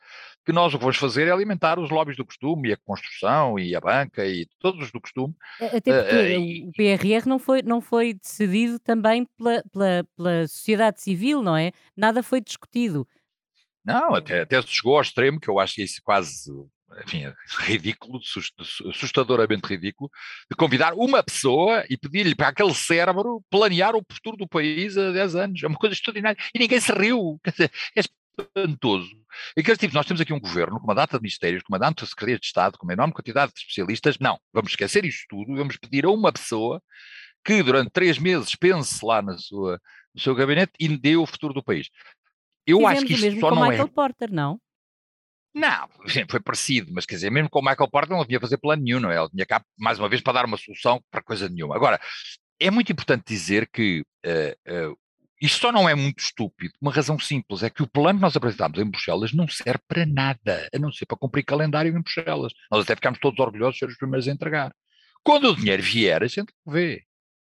que 0.45 0.53
nós 0.53 0.73
o 0.73 0.77
que 0.77 0.83
vamos 0.83 0.97
fazer 0.97 1.27
é 1.27 1.31
alimentar 1.31 1.77
os 1.77 1.89
lobbies 1.89 2.15
do 2.15 2.25
costume, 2.25 2.69
e 2.69 2.73
a 2.73 2.77
construção, 2.77 3.59
e 3.59 3.75
a 3.75 3.81
banca, 3.81 4.25
e 4.25 4.47
todos 4.59 4.91
do 4.91 5.01
costume. 5.01 5.33
Até 5.59 6.01
porque 6.01 6.37
uh, 6.37 6.69
o 6.69 6.71
PRR 6.71 7.27
não 7.27 7.39
foi, 7.39 7.61
não 7.61 7.81
foi 7.81 8.13
decidido 8.13 8.79
também 8.79 9.27
pela, 9.37 9.63
pela, 9.71 10.07
pela 10.15 10.47
sociedade 10.47 11.01
civil, 11.01 11.41
não 11.41 11.57
é? 11.57 11.71
Nada 11.97 12.23
foi 12.23 12.39
discutido. 12.39 13.05
Não, 13.83 14.15
até, 14.15 14.41
até 14.41 14.61
chegou 14.61 14.95
ao 14.95 15.01
extremo, 15.01 15.39
que 15.39 15.49
eu 15.49 15.59
acho 15.59 15.75
que 15.75 15.83
isso 15.83 16.01
quase 16.01 16.49
enfim, 17.05 17.25
é 17.25 17.33
ridículo, 17.59 18.19
assustadoramente 18.89 19.67
ridículo, 19.67 20.09
de 20.49 20.55
convidar 20.55 20.93
uma 20.93 21.23
pessoa 21.23 21.83
e 21.89 21.97
pedir-lhe 21.97 22.35
para 22.35 22.49
aquele 22.49 22.73
cérebro 22.73 23.43
planear 23.49 23.95
o 23.95 24.03
futuro 24.11 24.37
do 24.37 24.47
país 24.47 24.97
há 24.97 25.11
10 25.11 25.35
anos. 25.35 25.63
É 25.63 25.67
uma 25.67 25.77
coisa 25.77 25.93
extraordinária. 25.93 26.37
E 26.53 26.59
ninguém 26.59 26.79
se 26.79 26.91
riu. 26.91 27.39
é 27.95 28.01
espantoso. 28.39 29.09
Aqueles 29.57 29.77
tipos, 29.77 29.93
nós 29.93 30.05
temos 30.05 30.21
aqui 30.21 30.33
um 30.33 30.39
governo 30.39 30.79
com 30.79 30.85
uma 30.85 30.95
data 30.95 31.17
de 31.17 31.21
ministérios, 31.21 31.63
com 31.63 31.73
uma 31.73 31.79
data 31.79 32.03
de 32.03 32.09
secretaria 32.09 32.39
de 32.39 32.45
Estado, 32.45 32.77
com 32.77 32.85
uma 32.85 32.93
enorme 32.93 33.13
quantidade 33.13 33.51
de 33.53 33.59
especialistas. 33.59 34.17
Não, 34.19 34.39
vamos 34.51 34.71
esquecer 34.71 35.05
isto 35.05 35.25
tudo, 35.29 35.55
vamos 35.55 35.77
pedir 35.77 36.05
a 36.05 36.09
uma 36.09 36.31
pessoa 36.31 36.81
que 37.45 37.61
durante 37.61 37.91
três 37.91 38.17
meses 38.17 38.55
pense 38.55 39.05
lá 39.05 39.21
na 39.21 39.37
sua, 39.37 39.79
no 40.13 40.21
seu 40.21 40.33
gabinete 40.33 40.71
e 40.79 40.87
dê 40.97 41.15
o 41.15 41.25
futuro 41.25 41.53
do 41.53 41.63
país. 41.63 41.89
Eu 42.65 42.77
Fizemos 42.77 42.97
acho 42.97 43.05
que 43.05 43.13
isto 43.13 43.39
só 43.39 43.51
não 43.51 43.61
Michael 43.61 43.87
é. 43.87 43.87
Porter, 43.87 44.31
não? 44.31 44.59
Não, 45.53 45.87
foi 46.29 46.39
parecido, 46.39 46.91
mas 46.93 47.05
quer 47.05 47.15
dizer, 47.15 47.29
mesmo 47.29 47.49
com 47.49 47.59
o 47.59 47.61
Michael 47.61 47.89
Porter 47.89 48.15
não 48.15 48.21
havia 48.21 48.39
fazer 48.39 48.57
plano 48.57 48.83
nenhum, 48.83 48.99
não 48.99 49.11
é? 49.11 49.19
Ele 49.19 49.29
tinha 49.29 49.45
cá, 49.45 49.63
mais 49.77 49.99
uma 49.99 50.09
vez, 50.09 50.21
para 50.21 50.33
dar 50.33 50.45
uma 50.45 50.57
solução 50.57 51.01
para 51.11 51.21
coisa 51.21 51.47
nenhuma. 51.47 51.75
Agora, 51.75 51.99
é 52.59 52.71
muito 52.71 52.91
importante 52.91 53.23
dizer 53.27 53.69
que 53.71 54.03
uh, 54.25 54.91
uh, 54.91 54.97
Isto 55.41 55.59
só 55.59 55.71
não 55.71 55.87
é 55.87 55.93
muito 55.93 56.19
estúpido, 56.19 56.73
uma 56.81 56.91
razão 56.91 57.19
simples, 57.19 57.63
é 57.63 57.69
que 57.69 57.83
o 57.83 57.87
plano 57.87 58.19
que 58.19 58.23
nós 58.23 58.35
apresentámos 58.35 58.79
em 58.79 58.89
Bruxelas 58.89 59.33
não 59.33 59.47
serve 59.47 59.81
para 59.87 60.05
nada, 60.05 60.69
a 60.73 60.79
não 60.79 60.91
ser 60.91 61.05
para 61.05 61.17
cumprir 61.17 61.43
calendário 61.43 61.91
em 61.91 62.01
Bruxelas. 62.01 62.53
Nós 62.71 62.83
até 62.83 62.95
ficámos 62.95 63.19
todos 63.19 63.39
orgulhosos 63.39 63.75
de 63.75 63.79
ser 63.79 63.89
os 63.89 63.97
primeiros 63.97 64.27
a 64.27 64.31
entregar. 64.31 64.73
Quando 65.23 65.49
o 65.49 65.55
dinheiro 65.55 65.83
vier, 65.83 66.23
a 66.23 66.27
gente 66.27 66.53
vê. 66.65 67.03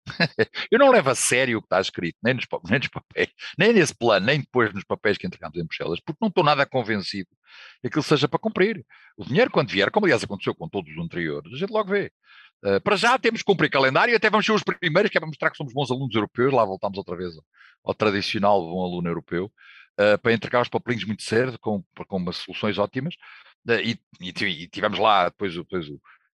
Eu 0.71 0.79
não 0.79 0.91
levo 0.91 1.09
a 1.09 1.15
sério 1.15 1.57
o 1.57 1.62
que 1.62 1.65
está 1.65 1.81
escrito, 1.81 2.17
nem 2.24 2.33
nos, 2.33 2.45
nem 2.69 2.79
nos, 2.79 2.88
papéis, 2.88 3.29
nem 3.57 3.74
nesse 3.74 3.95
plano, 3.95 4.25
nem 4.25 4.39
depois 4.39 4.74
nos 4.74 4.83
papéis 4.83 5.17
que 5.17 5.25
entregamos 5.25 5.57
em 5.57 5.65
Bruxelas, 5.65 6.00
porque 6.00 6.19
não 6.21 6.29
estou 6.29 6.43
nada 6.43 6.65
convencido 6.65 7.29
que 7.81 7.88
aquilo 7.88 8.03
seja 8.03 8.27
para 8.27 8.39
cumprir. 8.39 8.85
O 9.17 9.25
dinheiro, 9.25 9.51
quando 9.51 9.69
vier, 9.69 9.89
como 9.91 10.05
aliás 10.05 10.24
aconteceu 10.24 10.53
com 10.53 10.67
todos 10.67 10.91
os 10.91 11.03
anteriores, 11.03 11.51
a 11.53 11.57
gente 11.57 11.71
logo 11.71 11.89
vê. 11.89 12.12
Uh, 12.63 12.79
para 12.81 12.95
já 12.95 13.17
temos 13.19 13.41
que 13.41 13.45
cumprir 13.45 13.69
calendário 13.69 14.12
e 14.12 14.15
até 14.15 14.29
vamos 14.29 14.45
ser 14.45 14.53
os 14.53 14.63
primeiros, 14.63 15.12
que 15.12 15.17
é 15.17 15.19
para 15.19 15.27
mostrar 15.27 15.51
que 15.51 15.57
somos 15.57 15.74
bons 15.74 15.91
alunos 15.91 16.15
europeus, 16.15 16.53
lá 16.53 16.65
voltamos 16.65 16.97
outra 16.97 17.15
vez 17.15 17.33
ao 17.83 17.93
tradicional 17.93 18.62
bom 18.62 18.83
aluno 18.83 19.07
europeu, 19.07 19.51
uh, 20.00 20.17
para 20.19 20.33
entregar 20.33 20.62
os 20.62 20.69
papelinhos 20.69 21.05
muito 21.05 21.24
cedo, 21.24 21.59
com, 21.59 21.83
com 22.07 22.17
umas 22.17 22.38
soluções 22.38 22.77
ótimas, 22.77 23.15
uh, 23.69 23.74
e, 23.83 24.00
e, 24.21 24.67
tivemos 24.67 25.00
lá 25.00 25.29
depois, 25.29 25.53
depois 25.53 25.85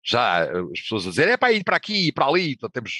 já 0.04 0.44
as 0.44 0.80
pessoas 0.82 1.06
a 1.06 1.10
dizer, 1.10 1.28
é 1.28 1.38
para 1.38 1.52
ir 1.52 1.64
para 1.64 1.78
aqui 1.78 2.08
e 2.08 2.12
para 2.12 2.26
ali, 2.26 2.54
então 2.54 2.70
temos 2.70 2.92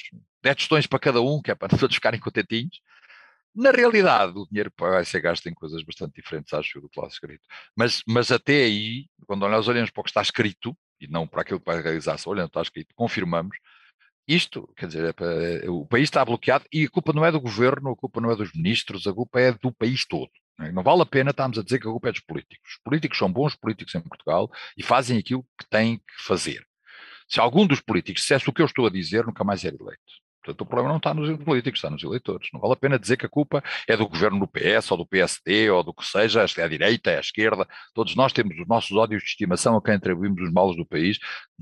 10 0.42 0.56
tostões 0.56 0.86
para 0.86 0.98
cada 0.98 1.20
um, 1.20 1.40
que 1.40 1.50
é 1.50 1.54
para 1.54 1.68
todos 1.78 1.94
ficarem 1.94 2.20
contentinhos. 2.20 2.80
Na 3.54 3.70
realidade, 3.70 4.32
o 4.36 4.46
dinheiro 4.46 4.72
vai 4.78 5.04
ser 5.04 5.20
gasto 5.20 5.46
em 5.46 5.54
coisas 5.54 5.82
bastante 5.82 6.14
diferentes, 6.14 6.54
acho, 6.54 6.80
do 6.80 6.88
que 6.88 6.98
lá 6.98 7.06
escrito. 7.06 7.42
Mas, 7.76 8.02
mas 8.06 8.32
até 8.32 8.64
aí, 8.64 9.06
quando 9.26 9.46
nós 9.46 9.68
olhamos 9.68 9.90
para 9.90 10.00
o 10.00 10.04
que 10.04 10.10
está 10.10 10.22
escrito, 10.22 10.76
e 10.98 11.06
não 11.06 11.26
para 11.26 11.42
aquilo 11.42 11.60
que 11.60 11.66
vai 11.66 11.82
realizar-se, 11.82 12.28
olhando 12.28 12.46
está 12.46 12.62
escrito, 12.62 12.94
confirmamos, 12.94 13.56
isto, 14.26 14.72
quer 14.76 14.86
dizer, 14.86 15.04
é 15.04 15.12
para, 15.12 15.26
é, 15.26 15.68
o 15.68 15.84
país 15.84 16.04
está 16.04 16.24
bloqueado 16.24 16.64
e 16.72 16.84
a 16.84 16.88
culpa 16.88 17.12
não 17.12 17.24
é 17.24 17.32
do 17.32 17.40
governo, 17.40 17.90
a 17.90 17.96
culpa 17.96 18.20
não 18.20 18.30
é 18.30 18.36
dos 18.36 18.52
ministros, 18.52 19.06
a 19.06 19.12
culpa 19.12 19.40
é 19.40 19.52
do 19.52 19.72
país 19.72 20.06
todo. 20.06 20.30
Não, 20.58 20.66
é? 20.66 20.72
não 20.72 20.82
vale 20.82 21.02
a 21.02 21.06
pena 21.06 21.30
estarmos 21.30 21.58
a 21.58 21.62
dizer 21.62 21.80
que 21.80 21.88
a 21.88 21.90
culpa 21.90 22.08
é 22.08 22.12
dos 22.12 22.20
políticos. 22.20 22.74
Os 22.74 22.82
políticos 22.84 23.18
são 23.18 23.30
bons 23.32 23.56
políticos 23.56 23.94
em 23.94 24.00
Portugal 24.00 24.50
e 24.76 24.82
fazem 24.82 25.18
aquilo 25.18 25.44
que 25.58 25.68
têm 25.68 25.98
que 25.98 26.22
fazer. 26.24 26.66
Se 27.28 27.40
algum 27.40 27.66
dos 27.66 27.80
políticos 27.80 28.22
dissesse 28.22 28.48
o 28.48 28.52
que 28.52 28.62
eu 28.62 28.66
estou 28.66 28.86
a 28.86 28.90
dizer, 28.90 29.26
nunca 29.26 29.42
mais 29.42 29.64
era 29.64 29.74
eleito. 29.74 30.22
Portanto, 30.42 30.60
o 30.62 30.66
problema 30.66 30.90
não 30.90 30.96
está 30.96 31.14
nos 31.14 31.36
políticos, 31.44 31.78
está 31.78 31.88
nos 31.88 32.02
eleitores. 32.02 32.48
Não 32.52 32.60
vale 32.60 32.72
a 32.72 32.76
pena 32.76 32.98
dizer 32.98 33.16
que 33.16 33.26
a 33.26 33.28
culpa 33.28 33.62
é 33.88 33.96
do 33.96 34.08
governo 34.08 34.40
do 34.40 34.48
PS, 34.48 34.90
ou 34.90 34.98
do 34.98 35.06
PSD, 35.06 35.70
ou 35.70 35.82
do 35.82 35.94
que 35.94 36.04
seja, 36.04 36.44
é 36.58 36.62
a 36.62 36.68
direita, 36.68 37.10
é 37.10 37.16
a 37.18 37.20
esquerda. 37.20 37.66
Todos 37.94 38.16
nós 38.16 38.32
temos 38.32 38.58
os 38.58 38.66
nossos 38.66 38.92
ódios 38.92 39.22
de 39.22 39.28
estimação 39.28 39.76
a 39.76 39.82
quem 39.82 39.94
atribuímos 39.94 40.42
os 40.42 40.52
males 40.52 40.76
do 40.76 40.84
país. 40.84 41.18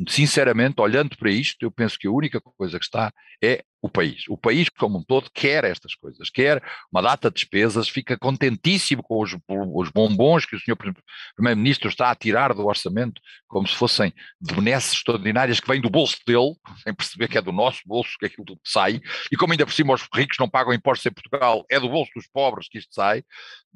Sinceramente, 0.09 0.81
olhando 0.81 1.17
para 1.17 1.31
isto, 1.31 1.63
eu 1.63 1.71
penso 1.71 1.99
que 1.99 2.09
a 2.09 2.11
única 2.11 2.41
coisa 2.41 2.79
que 2.79 2.85
está 2.85 3.13
é 3.43 3.63
o 3.83 3.89
país. 3.89 4.25
O 4.29 4.37
país 4.37 4.69
como 4.69 4.99
um 4.99 5.03
todo 5.03 5.31
quer 5.33 5.65
estas 5.65 5.95
coisas, 5.95 6.29
quer 6.29 6.63
uma 6.93 7.01
data 7.01 7.31
de 7.31 7.37
despesas, 7.37 7.89
fica 7.89 8.19
contentíssimo 8.19 9.03
com 9.03 9.23
os, 9.23 9.37
os 9.49 9.91
bombons 9.91 10.45
que 10.45 10.55
o 10.55 10.61
senhor 10.61 10.77
Primeiro-Ministro 10.77 11.89
está 11.89 12.11
a 12.11 12.15
tirar 12.15 12.53
do 12.53 12.67
orçamento, 12.67 13.21
como 13.49 13.67
se 13.67 13.75
fossem 13.75 14.13
benesses 14.41 14.93
extraordinárias 14.93 15.61
que 15.61 15.67
vêm 15.67 15.81
do 15.81 15.89
bolso 15.89 16.19
dele, 16.27 16.55
sem 16.85 16.95
perceber 16.95 17.29
que 17.29 17.39
é 17.39 17.43
do 17.43 17.53
nosso 17.53 17.81
bolso, 17.87 18.17
que 18.19 18.27
é 18.27 18.29
aquilo 18.29 18.45
que 18.45 18.57
sai, 18.65 19.01
e 19.33 19.37
como 19.37 19.53
ainda 19.53 19.65
por 19.65 19.73
cima 19.73 19.95
os 19.95 20.07
ricos 20.15 20.37
não 20.39 20.49
pagam 20.49 20.75
impostos 20.75 21.07
em 21.07 21.13
Portugal, 21.13 21.65
é 21.71 21.81
do 21.81 21.89
bolso 21.89 22.11
dos 22.15 22.27
pobres 22.29 22.69
que 22.69 22.79
isto 22.79 22.95
sai, 22.95 23.25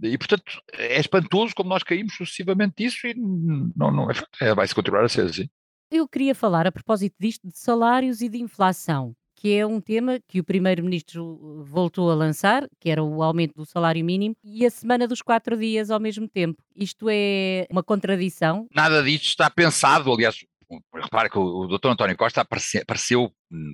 e 0.02 0.18
portanto 0.18 0.61
é 0.75 1.00
espantoso 1.00 1.54
como 1.54 1.70
nós 1.70 1.82
caímos 1.82 2.14
sucessivamente 2.14 2.75
disso 2.76 3.06
e 3.06 3.14
não, 3.14 3.90
não 3.90 4.08
é, 4.40 4.54
vai-se 4.54 4.75
continuar 4.75 5.04
a 5.04 5.08
ser 5.08 5.26
assim. 5.26 5.49
Eu 5.90 6.08
queria 6.08 6.34
falar 6.34 6.66
a 6.66 6.73
propósito 6.73 7.14
disto 7.20 7.46
de 7.46 7.56
salários 7.56 8.20
e 8.20 8.28
de 8.28 8.38
inflação 8.38 9.14
que 9.44 9.58
é 9.58 9.66
um 9.66 9.78
tema 9.78 10.18
que 10.26 10.40
o 10.40 10.44
Primeiro-Ministro 10.44 11.22
uh, 11.22 11.62
voltou 11.64 12.10
a 12.10 12.14
lançar, 12.14 12.66
que 12.80 12.88
era 12.88 13.02
o 13.02 13.22
aumento 13.22 13.52
do 13.54 13.66
salário 13.66 14.02
mínimo, 14.02 14.34
e 14.42 14.64
a 14.64 14.70
semana 14.70 15.06
dos 15.06 15.20
quatro 15.20 15.54
dias 15.54 15.90
ao 15.90 16.00
mesmo 16.00 16.26
tempo. 16.26 16.62
Isto 16.74 17.08
é 17.10 17.66
uma 17.70 17.82
contradição? 17.82 18.66
Nada 18.74 19.02
disto 19.02 19.26
está 19.26 19.50
pensado, 19.50 20.10
aliás, 20.10 20.46
repare 20.94 21.28
que 21.28 21.38
o, 21.38 21.66
Dr. 21.66 21.88
António 21.88 22.16
Costa 22.16 22.40
apareceu 22.40 23.30
hum, 23.52 23.72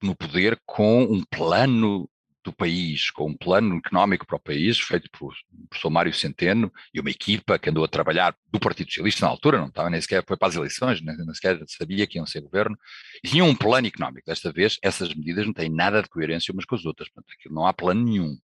no 0.00 0.14
poder 0.14 0.56
com 0.64 1.02
um 1.02 1.24
plano 1.28 2.08
do 2.42 2.52
país, 2.52 3.10
com 3.10 3.28
um 3.28 3.36
plano 3.36 3.76
económico 3.76 4.26
para 4.26 4.36
o 4.36 4.40
país, 4.40 4.78
feito 4.78 5.10
por, 5.10 5.34
por 5.34 5.68
professor 5.68 5.90
Mário 5.90 6.12
Centeno 6.12 6.72
e 6.92 7.00
uma 7.00 7.10
equipa 7.10 7.58
que 7.58 7.68
andou 7.68 7.84
a 7.84 7.88
trabalhar 7.88 8.34
do 8.50 8.58
Partido 8.58 8.88
Socialista 8.88 9.26
na 9.26 9.30
altura, 9.30 9.58
não 9.58 9.68
estava 9.68 9.90
nem 9.90 10.00
sequer, 10.00 10.24
foi 10.26 10.36
para 10.36 10.48
as 10.48 10.56
eleições, 10.56 11.00
nem, 11.02 11.16
sequer 11.34 11.62
sabia 11.66 12.06
que 12.06 12.18
iam 12.18 12.26
ser 12.26 12.40
governo, 12.40 12.76
e 13.22 13.28
tinha 13.28 13.44
um 13.44 13.54
plano 13.54 13.86
económico. 13.86 14.26
Desta 14.26 14.50
vez, 14.52 14.78
essas 14.82 15.12
medidas 15.14 15.46
não 15.46 15.52
têm 15.52 15.68
nada 15.68 16.02
de 16.02 16.08
coerência 16.08 16.52
umas 16.52 16.64
com 16.64 16.74
as 16.74 16.84
outras, 16.84 17.08
portanto, 17.08 17.34
aquilo 17.38 17.54
não 17.54 17.66
há 17.66 17.72
plano 17.72 18.02
nenhum. 18.04 18.36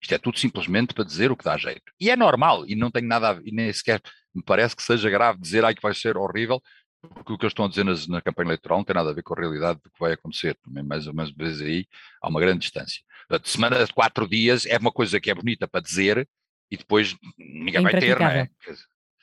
Isto 0.00 0.14
é 0.14 0.18
tudo 0.18 0.38
simplesmente 0.38 0.94
para 0.94 1.04
dizer 1.04 1.30
o 1.32 1.36
que 1.36 1.44
dá 1.44 1.56
jeito. 1.56 1.92
E 1.98 2.10
é 2.10 2.16
normal, 2.16 2.64
e 2.66 2.76
não 2.76 2.90
tem 2.90 3.02
nada 3.02 3.32
a, 3.32 3.40
e 3.44 3.50
nem 3.50 3.72
sequer 3.72 4.00
me 4.34 4.42
parece 4.42 4.76
que 4.76 4.82
seja 4.82 5.10
grave 5.10 5.40
dizer 5.40 5.64
ai 5.64 5.74
que 5.74 5.82
vai 5.82 5.94
ser 5.94 6.16
horrível, 6.16 6.62
porque 7.00 7.32
o 7.32 7.38
que 7.38 7.44
eu 7.44 7.48
estou 7.48 7.64
a 7.64 7.68
dizer 7.68 7.84
nas, 7.84 8.06
na 8.06 8.20
campanha 8.20 8.48
eleitoral 8.48 8.78
não 8.78 8.84
tem 8.84 8.94
nada 8.94 9.10
a 9.10 9.12
ver 9.12 9.22
com 9.22 9.34
a 9.34 9.40
realidade 9.40 9.80
do 9.82 9.90
que 9.90 9.98
vai 9.98 10.12
acontecer. 10.12 10.56
Também, 10.64 10.82
mais 10.82 11.06
ou 11.06 11.14
menos, 11.14 11.32
vezes 11.32 11.60
aí 11.62 11.86
há 12.22 12.28
uma 12.28 12.40
grande 12.40 12.60
distância. 12.60 13.02
Portanto, 13.28 13.48
semana 13.48 13.84
de 13.84 13.92
quatro 13.92 14.26
dias 14.26 14.64
é 14.66 14.78
uma 14.78 14.90
coisa 14.90 15.20
que 15.20 15.30
é 15.30 15.34
bonita 15.34 15.68
para 15.68 15.82
dizer 15.82 16.28
e 16.70 16.76
depois 16.76 17.14
ninguém 17.38 17.82
vai 17.82 17.98
ter, 17.98 18.18
não 18.18 18.26
é? 18.26 18.48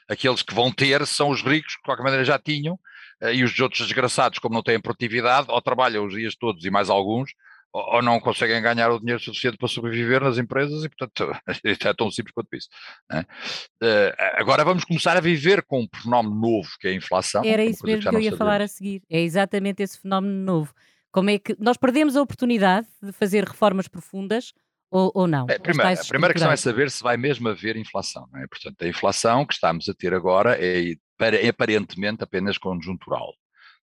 Aqueles 0.08 0.44
que 0.44 0.54
vão 0.54 0.72
ter 0.72 1.06
são 1.08 1.30
os 1.30 1.42
ricos, 1.42 1.74
que 1.74 1.80
de 1.80 1.86
qualquer 1.86 2.04
maneira 2.04 2.24
já 2.24 2.38
tinham, 2.38 2.80
eh, 3.22 3.36
e 3.36 3.44
os 3.44 3.60
outros 3.60 3.88
desgraçados, 3.88 4.38
como 4.38 4.54
não 4.54 4.62
têm 4.62 4.80
produtividade, 4.80 5.48
ou 5.50 5.60
trabalham 5.62 6.06
os 6.06 6.14
dias 6.14 6.36
todos 6.36 6.64
e 6.64 6.70
mais 6.70 6.92
alguns, 6.92 7.32
ou 7.72 8.02
não 8.02 8.20
conseguem 8.22 8.62
ganhar 8.62 8.90
o 8.90 9.00
dinheiro 9.00 9.22
suficiente 9.22 9.58
para 9.58 9.68
sobreviver 9.68 10.22
nas 10.22 10.38
empresas 10.38 10.84
e, 10.84 10.90
portanto, 10.90 11.36
é 11.66 11.94
tão 11.94 12.10
simples 12.10 12.34
quanto 12.34 12.56
isso. 12.56 12.70
É? 13.12 13.20
Uh, 13.22 14.16
agora 14.38 14.64
vamos 14.64 14.86
começar 14.86 15.18
a 15.18 15.20
viver 15.20 15.62
com 15.64 15.82
um 15.82 15.88
fenómeno 15.94 16.36
novo, 16.36 16.70
que 16.80 16.88
é 16.88 16.92
a 16.92 16.94
inflação. 16.94 17.44
Era 17.44 17.66
isso 17.66 17.86
mesmo 17.86 18.04
que, 18.04 18.10
que 18.10 18.16
eu 18.16 18.22
ia 18.22 18.38
falar 18.38 18.62
a 18.62 18.68
seguir. 18.68 19.02
É 19.10 19.20
exatamente 19.20 19.84
esse 19.84 20.00
fenómeno 20.00 20.34
novo. 20.46 20.74
Como 21.16 21.30
é 21.30 21.40
que 21.40 21.56
nós 21.58 21.78
perdemos 21.78 22.18
a 22.18 22.22
oportunidade 22.22 22.88
de 23.02 23.14
fazer 23.14 23.46
reformas 23.46 23.88
profundas 23.88 24.52
ou, 24.92 25.14
ou 25.16 25.26
não? 25.26 25.46
É, 25.50 25.58
primeiro, 25.58 26.02
a 26.02 26.04
primeira 26.04 26.34
questão 26.34 26.52
é 26.52 26.58
saber 26.58 26.92
se 26.92 27.02
vai 27.02 27.16
mesmo 27.16 27.48
haver 27.48 27.78
inflação. 27.78 28.28
É? 28.36 28.46
Portanto, 28.48 28.82
a 28.82 28.88
inflação 28.90 29.46
que 29.46 29.54
estamos 29.54 29.88
a 29.88 29.94
ter 29.94 30.14
agora 30.14 30.58
é, 30.62 30.92
é 30.92 31.48
aparentemente 31.48 32.22
apenas 32.22 32.58
conjuntural 32.58 33.34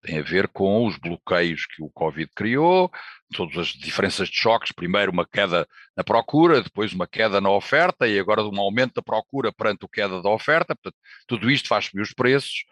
tem 0.03 0.19
a 0.19 0.23
ver 0.23 0.49
com 0.49 0.85
os 0.85 0.99
bloqueios 0.99 1.65
que 1.65 1.83
o 1.83 1.89
Covid 1.89 2.29
criou, 2.35 2.91
todas 3.33 3.57
as 3.57 3.69
diferenças 3.69 4.29
de 4.29 4.37
choques, 4.37 4.73
primeiro 4.73 5.13
uma 5.13 5.25
queda 5.25 5.67
na 5.97 6.03
procura, 6.03 6.61
depois 6.61 6.93
uma 6.93 7.07
queda 7.07 7.41
na 7.41 7.51
oferta 7.51 8.07
e 8.07 8.19
agora 8.19 8.43
um 8.43 8.61
aumento 8.61 8.95
da 8.95 9.03
procura 9.03 9.53
perante 9.53 9.87
a 9.87 9.89
queda 9.89 10.21
da 10.21 10.29
oferta, 10.29 10.75
portanto, 10.75 11.01
tudo 11.29 11.49
isto 11.49 11.69
faz 11.69 11.87
subir 11.87 12.03
os 12.03 12.13
preços 12.13 12.65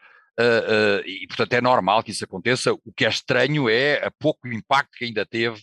e, 1.06 1.26
portanto, 1.26 1.52
é 1.52 1.60
normal 1.60 2.02
que 2.02 2.10
isso 2.10 2.24
aconteça. 2.24 2.72
O 2.72 2.92
que 2.94 3.04
é 3.04 3.08
estranho 3.08 3.68
é 3.68 4.04
a 4.04 4.10
pouco 4.10 4.48
impacto 4.48 4.96
que 4.96 5.04
ainda 5.04 5.24
teve 5.26 5.62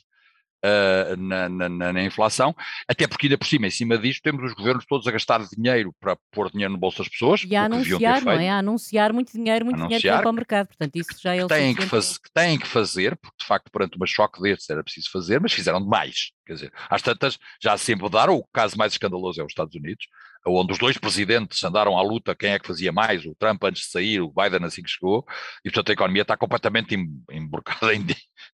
uh, 0.68 1.18
na, 1.18 1.50
na, 1.50 1.94
na, 1.94 2.04
inflação, 2.04 2.56
até 2.88 3.08
porque 3.08 3.28
ainda 3.28 3.38
por 3.38 3.48
cima, 3.48 3.68
em 3.68 3.72
cima 3.72 3.98
disto, 3.98 4.22
temos 4.22 4.44
os 4.44 4.54
governos 4.54 4.86
todos 4.86 5.08
a 5.08 5.12
gastar 5.12 5.42
dinheiro 5.56 5.94
para 6.00 6.18
pôr 6.32 6.52
dinheiro 6.52 6.74
no 6.74 6.80
bolso 6.80 7.00
das 7.00 7.10
pessoas. 7.10 7.44
E 7.44 7.56
a 7.56 7.66
anunciar, 7.66 8.24
não 8.24 8.32
é? 8.34 8.50
A 8.50 8.60
anunciar 8.60 9.14
muito 9.14 9.32
dinheiro, 9.32 9.66
muito 9.66 9.80
anunciar 9.80 10.00
dinheiro 10.00 10.22
para 10.22 10.30
o 10.30 10.34
mercado, 10.34 10.68
portanto 10.68 10.96
isso 10.96 11.10
já 11.22 11.36
é 11.36 11.44
o 11.44 11.48
têm 11.48 11.76
que, 11.76 11.86
faz, 11.86 12.18
que 12.18 12.32
têm 12.32 12.58
que 12.58 12.68
fazer, 12.68 13.16
porque 13.18 13.38
de 13.40 13.46
facto 13.46 13.72
perante 13.72 13.98
um 14.02 14.06
choque 14.06 14.42
destes 14.42 14.70
era 14.70 14.84
preciso 14.84 15.10
fazer, 15.12 15.40
mas 15.40 15.54
fizeram 15.54 15.82
demais. 15.82 16.32
Quer 16.46 16.54
dizer, 16.54 16.74
às 16.90 17.02
tantas 17.02 17.38
já 17.62 17.78
sempre 17.78 18.04
mudaram, 18.04 18.36
o 18.36 18.44
caso 18.54 18.78
mais 18.78 18.94
escandaloso 18.94 19.42
é 19.42 19.44
os 19.44 19.52
Estados 19.52 19.76
Unidos, 19.76 20.08
onde 20.46 20.72
os 20.72 20.80
dois 20.80 20.98
presidentes 20.98 21.64
andaram 21.64 21.98
à 21.98 22.02
luta 22.02 22.36
quem 22.36 22.52
é 22.52 22.60
que 22.60 22.68
fazia 22.68 22.92
mais, 22.92 23.26
o 23.26 23.36
Trump 23.36 23.64
antes 23.64 23.84
de 23.84 23.90
sair, 23.90 24.22
o 24.22 24.32
Biden 24.32 24.66
assim 24.66 24.82
que 24.82 24.90
chegou, 24.90 25.26
e 25.64 25.70
portanto 25.70 25.90
a 25.90 25.94
economia 25.94 26.22
está 26.22 26.38
completamente 26.38 26.96
emborcada 27.32 27.94
em, 27.96 28.06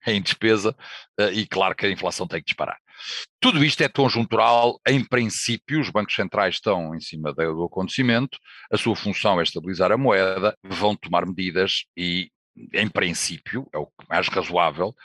em 0.07 0.21
despesa 0.21 0.75
uh, 1.19 1.31
e 1.33 1.45
claro 1.45 1.75
que 1.75 1.85
a 1.85 1.91
inflação 1.91 2.27
tem 2.27 2.39
que 2.39 2.47
disparar. 2.47 2.77
Tudo 3.39 3.63
isto 3.63 3.81
é 3.81 3.89
conjuntural, 3.89 4.79
em 4.87 5.03
princípio 5.03 5.81
os 5.81 5.89
bancos 5.89 6.15
centrais 6.15 6.55
estão 6.55 6.95
em 6.95 6.99
cima 6.99 7.33
do 7.33 7.65
acontecimento, 7.65 8.37
a 8.71 8.77
sua 8.77 8.95
função 8.95 9.39
é 9.39 9.43
estabilizar 9.43 9.91
a 9.91 9.97
moeda, 9.97 10.57
vão 10.63 10.95
tomar 10.95 11.25
medidas 11.25 11.85
e 11.97 12.29
em 12.73 12.87
princípio, 12.87 13.67
é 13.73 13.77
o 13.77 13.87
mais 14.07 14.27
razoável, 14.27 14.95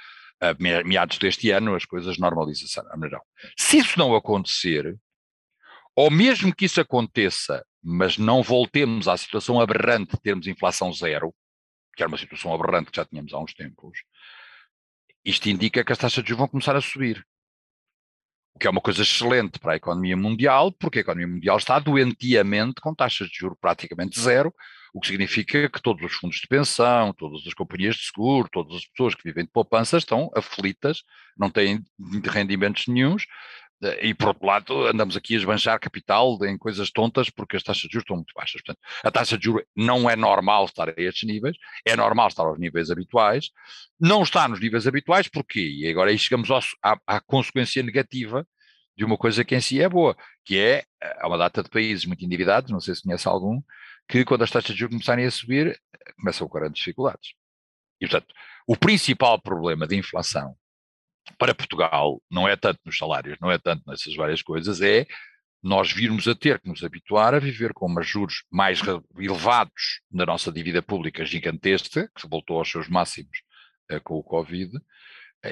a 0.40 0.54
meados 0.84 1.18
deste 1.18 1.50
ano 1.50 1.74
as 1.74 1.84
coisas 1.84 2.18
normalizarão. 2.18 3.20
Se 3.56 3.78
isso 3.78 3.98
não 3.98 4.14
acontecer, 4.14 4.96
ou 5.96 6.10
mesmo 6.10 6.54
que 6.54 6.66
isso 6.66 6.80
aconteça, 6.80 7.64
mas 7.82 8.18
não 8.18 8.42
voltemos 8.42 9.08
à 9.08 9.16
situação 9.16 9.60
aberrante 9.60 10.12
de 10.12 10.22
termos 10.22 10.46
inflação 10.46 10.92
zero, 10.92 11.34
que 11.96 12.02
era 12.02 12.08
uma 12.08 12.18
situação 12.18 12.54
aberrante 12.54 12.90
que 12.90 12.96
já 12.96 13.04
tínhamos 13.04 13.32
há 13.32 13.38
uns 13.40 13.54
tempos, 13.54 13.98
isto 15.28 15.48
indica 15.50 15.84
que 15.84 15.92
as 15.92 15.98
taxas 15.98 16.24
de 16.24 16.30
juros 16.30 16.38
vão 16.38 16.48
começar 16.48 16.74
a 16.74 16.80
subir. 16.80 17.22
O 18.54 18.58
que 18.58 18.66
é 18.66 18.70
uma 18.70 18.80
coisa 18.80 19.02
excelente 19.02 19.58
para 19.58 19.74
a 19.74 19.76
economia 19.76 20.16
mundial, 20.16 20.72
porque 20.72 20.98
a 20.98 21.02
economia 21.02 21.28
mundial 21.28 21.58
está 21.58 21.78
doentiamente 21.78 22.80
com 22.80 22.94
taxas 22.94 23.28
de 23.28 23.36
juros 23.36 23.58
praticamente 23.60 24.18
zero, 24.18 24.52
o 24.92 25.00
que 25.00 25.08
significa 25.08 25.68
que 25.68 25.82
todos 25.82 26.02
os 26.02 26.14
fundos 26.14 26.38
de 26.38 26.48
pensão, 26.48 27.12
todas 27.12 27.46
as 27.46 27.52
companhias 27.52 27.96
de 27.96 28.06
seguro, 28.06 28.48
todas 28.50 28.76
as 28.76 28.86
pessoas 28.86 29.14
que 29.14 29.22
vivem 29.22 29.44
de 29.44 29.50
poupança 29.50 29.98
estão 29.98 30.30
aflitas, 30.34 31.02
não 31.36 31.50
têm 31.50 31.84
rendimentos 32.24 32.86
nenhums, 32.86 33.26
E 34.02 34.12
por 34.12 34.28
outro 34.28 34.46
lado, 34.46 34.86
andamos 34.88 35.16
aqui 35.16 35.34
a 35.34 35.38
esbanjar 35.38 35.78
capital 35.78 36.36
em 36.44 36.58
coisas 36.58 36.90
tontas 36.90 37.30
porque 37.30 37.56
as 37.56 37.62
taxas 37.62 37.82
de 37.82 37.92
juros 37.92 38.04
estão 38.04 38.16
muito 38.16 38.34
baixas. 38.34 38.60
Portanto, 38.60 38.84
a 39.04 39.10
taxa 39.10 39.38
de 39.38 39.44
juros 39.44 39.64
não 39.76 40.10
é 40.10 40.16
normal 40.16 40.64
estar 40.64 40.88
a 40.88 40.94
estes 40.96 41.28
níveis, 41.28 41.56
é 41.84 41.94
normal 41.94 42.26
estar 42.28 42.42
aos 42.42 42.58
níveis 42.58 42.90
habituais. 42.90 43.50
Não 44.00 44.22
está 44.22 44.48
nos 44.48 44.60
níveis 44.60 44.86
habituais, 44.86 45.28
porquê? 45.28 45.60
E 45.60 45.88
agora 45.88 46.10
aí 46.10 46.18
chegamos 46.18 46.50
ao, 46.50 46.60
à, 46.82 46.98
à 47.06 47.20
consequência 47.20 47.82
negativa 47.82 48.44
de 48.96 49.04
uma 49.04 49.16
coisa 49.16 49.44
que 49.44 49.54
em 49.54 49.60
si 49.60 49.80
é 49.80 49.88
boa, 49.88 50.16
que 50.44 50.58
é, 50.58 50.84
há 51.20 51.28
uma 51.28 51.38
data 51.38 51.62
de 51.62 51.70
países 51.70 52.04
muito 52.04 52.24
endividados, 52.24 52.72
não 52.72 52.80
sei 52.80 52.96
se 52.96 53.02
conhece 53.02 53.28
algum, 53.28 53.62
que 54.08 54.24
quando 54.24 54.42
as 54.42 54.50
taxas 54.50 54.74
de 54.74 54.80
juros 54.80 54.94
começarem 54.94 55.24
a 55.24 55.30
subir, 55.30 55.80
começam 56.16 56.48
a 56.48 56.50
grandes 56.50 56.80
dificuldades. 56.80 57.34
E, 58.00 58.08
portanto, 58.08 58.34
o 58.66 58.76
principal 58.76 59.40
problema 59.40 59.86
de 59.86 59.96
inflação 59.96 60.56
para 61.36 61.54
Portugal 61.54 62.22
não 62.30 62.48
é 62.48 62.56
tanto 62.56 62.80
nos 62.84 62.96
salários, 62.96 63.36
não 63.40 63.50
é 63.50 63.58
tanto 63.58 63.82
nessas 63.86 64.14
várias 64.14 64.42
coisas, 64.42 64.80
é 64.80 65.06
nós 65.62 65.92
virmos 65.92 66.28
a 66.28 66.34
ter 66.34 66.60
que 66.60 66.68
nos 66.68 66.84
habituar 66.84 67.34
a 67.34 67.38
viver 67.38 67.72
com 67.72 67.86
umas 67.86 68.06
juros 68.06 68.44
mais 68.50 68.80
elevados 69.18 70.00
na 70.10 70.24
nossa 70.24 70.52
dívida 70.52 70.80
pública 70.80 71.24
gigantesca, 71.24 72.10
que 72.14 72.28
voltou 72.28 72.58
aos 72.58 72.70
seus 72.70 72.88
máximos 72.88 73.42
uh, 73.90 74.00
com 74.02 74.14
o 74.14 74.22
Covid, 74.22 74.76
uh, 74.76 74.80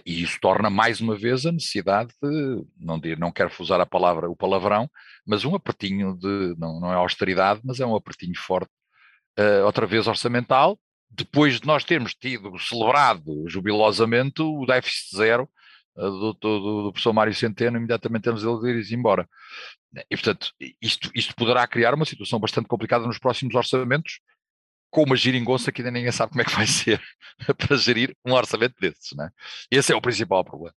e 0.05 0.23
isso 0.23 0.39
torna 0.41 0.71
mais 0.71 1.01
uma 1.01 1.17
vez 1.17 1.45
a 1.45 1.53
necessidade 1.53 2.13
de, 2.23 2.65
não, 2.79 2.99
de, 2.99 3.17
não 3.17 3.33
quero 3.33 3.51
usar 3.59 3.81
a 3.81 3.87
palavra, 3.87 4.31
o 4.31 4.37
palavrão, 4.37 4.89
mas 5.27 5.45
um 5.45 5.55
apertinho 5.55 6.17
de, 6.17 6.55
não, 6.57 6.79
não 6.79 6.93
é 6.93 6.97
austeridade, 6.97 7.61
mas 7.65 7.81
é 7.81 7.87
um 7.87 7.97
apertinho 7.97 8.39
forte, 8.39 8.71
uh, 9.39 9.65
outra 9.65 9.87
vez 9.87 10.07
orçamental, 10.07 10.79
depois 11.11 11.61
de 11.61 11.67
nós 11.67 11.85
termos 11.85 12.15
tido, 12.15 12.57
celebrado 12.59 13.45
jubilosamente 13.49 14.43
o 14.43 14.65
déficit 14.67 15.17
zero 15.17 15.49
do, 15.97 16.33
do, 16.35 16.83
do 16.85 16.93
professor 16.93 17.13
Mário 17.13 17.35
Centeno, 17.35 17.79
imediatamente 17.79 18.23
temos 18.23 18.45
ele 18.45 18.81
ir 18.81 18.93
embora. 18.93 19.29
E, 20.11 20.17
portanto, 20.17 20.53
isto, 20.81 21.11
isto 21.15 21.35
poderá 21.35 21.67
criar 21.67 21.95
uma 21.95 22.05
situação 22.05 22.39
bastante 22.39 22.69
complicada 22.69 23.07
nos 23.07 23.19
próximos 23.19 23.55
orçamentos, 23.55 24.21
com 24.91 25.03
uma 25.03 25.17
giringonça 25.17 25.73
que 25.73 25.81
ainda 25.81 25.91
ninguém 25.91 26.13
sabe 26.13 26.31
como 26.31 26.43
é 26.43 26.45
que 26.45 26.55
vai 26.55 26.67
ser 26.69 27.03
para 27.57 27.77
gerir 27.77 28.15
um 28.25 28.33
orçamento 28.33 28.75
desses. 28.81 29.17
Né? 29.17 29.31
Esse 29.71 29.93
é 29.93 29.97
o 29.97 30.01
principal 30.01 30.45
problema. 30.45 30.75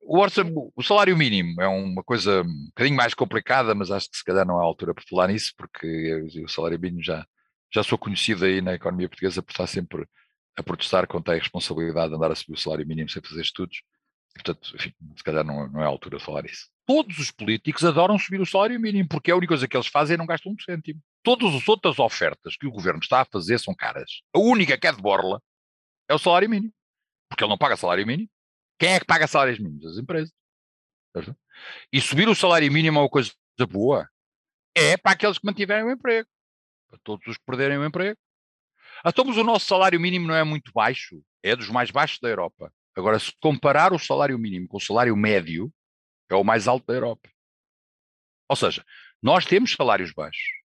O, 0.00 0.20
orçamento, 0.20 0.72
o 0.74 0.82
salário 0.82 1.16
mínimo 1.16 1.60
é 1.60 1.68
uma 1.68 2.02
coisa 2.02 2.42
um 2.42 2.66
bocadinho 2.68 2.96
mais 2.96 3.14
complicada, 3.14 3.74
mas 3.74 3.90
acho 3.90 4.08
que 4.10 4.16
se 4.16 4.24
calhar 4.24 4.46
não 4.46 4.58
é 4.58 4.62
a 4.62 4.64
altura 4.64 4.94
para 4.94 5.04
falar 5.08 5.28
nisso, 5.28 5.52
porque 5.56 6.42
o 6.44 6.48
salário 6.48 6.78
mínimo 6.78 7.02
já, 7.02 7.26
já 7.72 7.82
sou 7.82 7.98
conhecido 7.98 8.44
aí 8.44 8.60
na 8.62 8.74
economia 8.74 9.08
portuguesa 9.08 9.42
por 9.42 9.50
estar 9.50 9.66
sempre 9.66 10.06
a 10.58 10.62
protestar 10.62 11.06
contra 11.06 11.34
a 11.34 11.36
irresponsabilidade 11.36 12.10
de 12.10 12.16
andar 12.16 12.32
a 12.32 12.34
subir 12.34 12.54
o 12.54 12.60
salário 12.60 12.86
mínimo 12.86 13.08
sem 13.08 13.22
fazer 13.22 13.40
estudos. 13.40 13.80
Portanto, 14.34 14.74
enfim, 14.74 14.92
se 15.16 15.22
calhar 15.22 15.44
não, 15.44 15.68
não 15.68 15.80
é 15.80 15.84
a 15.84 15.88
altura 15.88 16.18
de 16.18 16.24
falar 16.24 16.44
isso. 16.44 16.68
Todos 16.84 17.16
os 17.18 17.30
políticos 17.30 17.84
adoram 17.84 18.18
subir 18.18 18.40
o 18.40 18.46
salário 18.46 18.78
mínimo, 18.80 19.08
porque 19.08 19.30
a 19.30 19.36
única 19.36 19.50
coisa 19.50 19.68
que 19.68 19.76
eles 19.76 19.86
fazem 19.86 20.14
é 20.14 20.16
não 20.16 20.26
gastam 20.26 20.52
um 20.52 20.58
cêntimo. 20.58 21.00
Todas 21.22 21.54
as 21.54 21.68
outras 21.68 21.98
ofertas 22.00 22.56
que 22.56 22.66
o 22.66 22.72
governo 22.72 22.98
está 23.00 23.20
a 23.20 23.24
fazer 23.24 23.60
são 23.60 23.72
caras. 23.72 24.20
A 24.34 24.38
única 24.40 24.76
que 24.76 24.86
é 24.86 24.92
de 24.92 25.00
borla 25.00 25.40
é 26.08 26.14
o 26.14 26.18
salário 26.18 26.50
mínimo. 26.50 26.72
Porque 27.28 27.44
ele 27.44 27.50
não 27.50 27.58
paga 27.58 27.76
salário 27.76 28.06
mínimo. 28.06 28.28
Quem 28.80 28.94
é 28.94 28.98
que 29.00 29.06
paga 29.06 29.28
salários 29.28 29.60
mínimos? 29.60 29.86
As 29.86 29.98
empresas. 29.98 30.32
E 31.92 32.00
subir 32.00 32.28
o 32.28 32.34
salário 32.34 32.70
mínimo 32.72 32.98
é 32.98 33.02
uma 33.02 33.08
coisa 33.08 33.32
boa. 33.68 34.08
É 34.74 34.96
para 34.96 35.12
aqueles 35.12 35.38
que 35.38 35.46
mantiverem 35.46 35.84
o 35.84 35.90
emprego. 35.92 36.28
Para 36.88 36.98
todos 37.04 37.26
os 37.28 37.36
que 37.36 37.44
perderem 37.44 37.78
o 37.78 37.84
emprego. 37.84 38.18
Então, 39.04 39.24
mas 39.24 39.36
o 39.36 39.44
nosso 39.44 39.66
salário 39.66 40.00
mínimo 40.00 40.26
não 40.26 40.34
é 40.34 40.44
muito 40.44 40.72
baixo, 40.72 41.22
é 41.42 41.54
dos 41.54 41.68
mais 41.68 41.90
baixos 41.90 42.18
da 42.20 42.28
Europa. 42.28 42.72
Agora, 42.96 43.18
se 43.18 43.32
comparar 43.40 43.92
o 43.92 43.98
salário 43.98 44.38
mínimo 44.38 44.66
com 44.66 44.76
o 44.76 44.80
salário 44.80 45.16
médio, 45.16 45.72
é 46.28 46.34
o 46.34 46.44
mais 46.44 46.66
alto 46.66 46.86
da 46.86 46.94
Europa. 46.94 47.28
Ou 48.48 48.56
seja, 48.56 48.84
nós 49.22 49.46
temos 49.46 49.72
salários 49.72 50.12
baixos. 50.12 50.58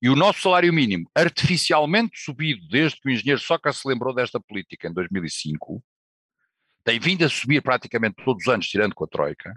E 0.00 0.08
o 0.08 0.16
nosso 0.16 0.40
salário 0.40 0.72
mínimo, 0.72 1.08
artificialmente 1.14 2.18
subido 2.18 2.66
desde 2.68 3.00
que 3.00 3.08
o 3.08 3.12
engenheiro 3.12 3.40
Soca 3.40 3.72
se 3.72 3.86
lembrou 3.86 4.14
desta 4.14 4.40
política 4.40 4.88
em 4.88 4.92
2005, 4.92 5.82
tem 6.84 6.98
vindo 6.98 7.24
a 7.24 7.28
subir 7.28 7.62
praticamente 7.62 8.16
todos 8.24 8.42
os 8.42 8.52
anos, 8.52 8.68
tirando 8.68 8.94
com 8.94 9.04
a 9.04 9.08
Troika, 9.08 9.54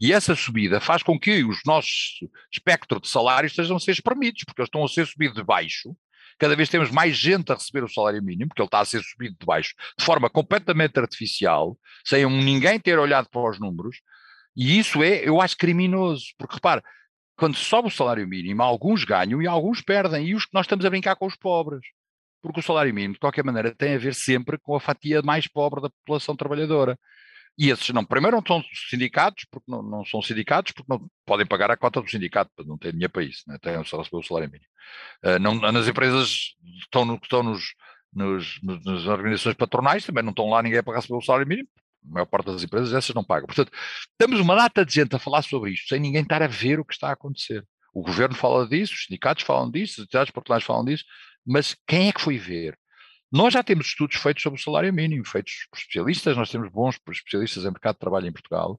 e 0.00 0.12
essa 0.12 0.34
subida 0.34 0.80
faz 0.80 1.02
com 1.02 1.18
que 1.18 1.44
os 1.44 1.60
nossos 1.64 2.18
espectro 2.50 3.00
de 3.00 3.08
salários 3.08 3.52
estejam 3.52 3.76
a 3.76 3.80
ser 3.80 3.92
espremidos, 3.92 4.42
porque 4.44 4.60
eles 4.60 4.68
estão 4.68 4.84
a 4.84 4.88
ser 4.88 5.06
subidos 5.06 5.36
de 5.36 5.44
baixo 5.44 5.96
cada 6.38 6.56
vez 6.56 6.68
temos 6.68 6.90
mais 6.90 7.16
gente 7.16 7.50
a 7.52 7.54
receber 7.54 7.84
o 7.84 7.88
salário 7.88 8.22
mínimo, 8.22 8.48
porque 8.48 8.62
ele 8.62 8.66
está 8.66 8.80
a 8.80 8.84
ser 8.84 9.02
subido 9.02 9.36
de 9.38 9.46
baixo, 9.46 9.74
de 9.98 10.04
forma 10.04 10.28
completamente 10.28 10.98
artificial, 10.98 11.78
sem 12.04 12.24
ninguém 12.26 12.78
ter 12.78 12.98
olhado 12.98 13.28
para 13.30 13.50
os 13.50 13.58
números, 13.58 13.96
e 14.56 14.78
isso 14.78 15.02
é, 15.02 15.26
eu 15.26 15.40
acho, 15.40 15.56
criminoso, 15.56 16.26
porque 16.36 16.54
repare, 16.54 16.82
quando 17.36 17.56
sobe 17.56 17.88
o 17.88 17.90
salário 17.90 18.26
mínimo, 18.26 18.62
alguns 18.62 19.04
ganham 19.04 19.40
e 19.40 19.46
alguns 19.46 19.80
perdem, 19.80 20.28
e 20.28 20.34
os, 20.34 20.46
nós 20.52 20.66
estamos 20.66 20.84
a 20.84 20.90
brincar 20.90 21.16
com 21.16 21.26
os 21.26 21.36
pobres, 21.36 21.80
porque 22.42 22.60
o 22.60 22.62
salário 22.62 22.92
mínimo, 22.92 23.14
de 23.14 23.20
qualquer 23.20 23.44
maneira, 23.44 23.74
tem 23.74 23.94
a 23.94 23.98
ver 23.98 24.14
sempre 24.14 24.58
com 24.58 24.74
a 24.74 24.80
fatia 24.80 25.22
mais 25.22 25.46
pobre 25.46 25.80
da 25.80 25.88
população 25.88 26.36
trabalhadora. 26.36 26.98
E 27.58 27.70
esses 27.70 27.88
não, 27.90 28.04
primeiro 28.04 28.36
não 28.36 28.44
são 28.46 28.62
sindicatos, 28.88 29.44
porque 29.50 29.70
não, 29.70 29.82
não 29.82 30.04
são 30.04 30.22
sindicatos, 30.22 30.72
porque 30.72 30.90
não 30.90 31.06
podem 31.26 31.46
pagar 31.46 31.70
a 31.70 31.76
cota 31.76 32.00
do 32.00 32.10
sindicato, 32.10 32.50
não 32.64 32.78
têm 32.78 32.92
dinheiro 32.92 33.12
para 33.12 33.22
isso, 33.22 33.42
né? 33.46 33.58
têm 33.60 33.72
só 33.84 33.98
receber 33.98 34.16
o 34.16 34.22
salário 34.22 34.50
mínimo. 34.50 34.70
Uh, 35.22 35.38
não, 35.38 35.72
nas 35.72 35.86
empresas 35.86 36.54
estão, 36.80 37.04
no, 37.04 37.18
estão 37.22 37.42
nos, 37.42 37.74
nos, 38.12 38.58
nas 38.62 39.06
organizações 39.06 39.54
patronais, 39.54 40.04
também 40.04 40.22
não 40.22 40.30
estão 40.30 40.48
lá 40.48 40.62
ninguém 40.62 40.82
para 40.82 40.96
receber 40.96 41.16
o 41.16 41.22
salário 41.22 41.46
mínimo, 41.46 41.68
a 42.08 42.14
maior 42.14 42.26
parte 42.26 42.46
das 42.46 42.62
empresas 42.62 42.92
essas 42.92 43.14
não 43.14 43.22
pagam. 43.22 43.46
Portanto, 43.46 43.70
temos 44.18 44.40
uma 44.40 44.54
data 44.54 44.84
de 44.84 44.94
gente 44.94 45.14
a 45.14 45.18
falar 45.18 45.42
sobre 45.42 45.72
isto, 45.72 45.88
sem 45.88 46.00
ninguém 46.00 46.22
estar 46.22 46.42
a 46.42 46.46
ver 46.46 46.80
o 46.80 46.84
que 46.84 46.94
está 46.94 47.10
a 47.10 47.12
acontecer. 47.12 47.66
O 47.94 48.02
governo 48.02 48.34
fala 48.34 48.66
disso, 48.66 48.94
os 48.94 49.04
sindicatos 49.04 49.44
falam 49.44 49.70
disso, 49.70 50.00
as 50.00 50.04
entidades 50.06 50.32
patronais 50.32 50.64
falam 50.64 50.84
disso, 50.84 51.04
mas 51.44 51.76
quem 51.86 52.08
é 52.08 52.12
que 52.12 52.20
foi 52.20 52.38
ver? 52.38 52.78
Nós 53.32 53.54
já 53.54 53.62
temos 53.62 53.86
estudos 53.86 54.16
feitos 54.16 54.42
sobre 54.42 54.60
o 54.60 54.62
salário 54.62 54.92
mínimo, 54.92 55.24
feitos 55.24 55.66
por 55.70 55.78
especialistas, 55.78 56.36
nós 56.36 56.50
temos 56.50 56.70
bons 56.70 57.00
especialistas 57.08 57.64
em 57.64 57.70
mercado 57.70 57.94
de 57.94 58.00
trabalho 58.00 58.26
em 58.26 58.32
Portugal, 58.32 58.78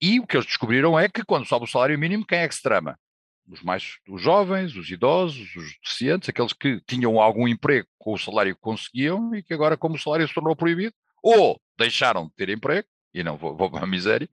e 0.00 0.18
o 0.18 0.26
que 0.26 0.34
eles 0.34 0.46
descobriram 0.46 0.98
é 0.98 1.10
que 1.10 1.22
quando 1.22 1.46
sobe 1.46 1.66
o 1.66 1.68
salário 1.68 1.98
mínimo, 1.98 2.26
quem 2.26 2.38
é 2.38 2.48
que 2.48 2.54
se 2.54 2.62
trama? 2.62 2.98
Os 3.46 3.62
mais 3.62 3.98
os 4.08 4.22
jovens, 4.22 4.74
os 4.76 4.90
idosos, 4.90 5.54
os 5.54 5.76
deficientes, 5.82 6.28
aqueles 6.28 6.54
que 6.54 6.80
tinham 6.86 7.20
algum 7.20 7.46
emprego 7.46 7.86
com 7.98 8.14
o 8.14 8.18
salário 8.18 8.54
que 8.54 8.60
conseguiam 8.60 9.34
e 9.34 9.42
que 9.42 9.52
agora, 9.52 9.76
como 9.76 9.94
o 9.94 9.98
salário 9.98 10.26
se 10.26 10.34
tornou 10.34 10.56
proibido, 10.56 10.94
ou 11.22 11.60
deixaram 11.78 12.26
de 12.26 12.34
ter 12.34 12.48
emprego, 12.48 12.88
e 13.12 13.22
não 13.22 13.36
vou, 13.36 13.54
vou 13.54 13.70
para 13.70 13.84
a 13.84 13.86
miséria, 13.86 14.28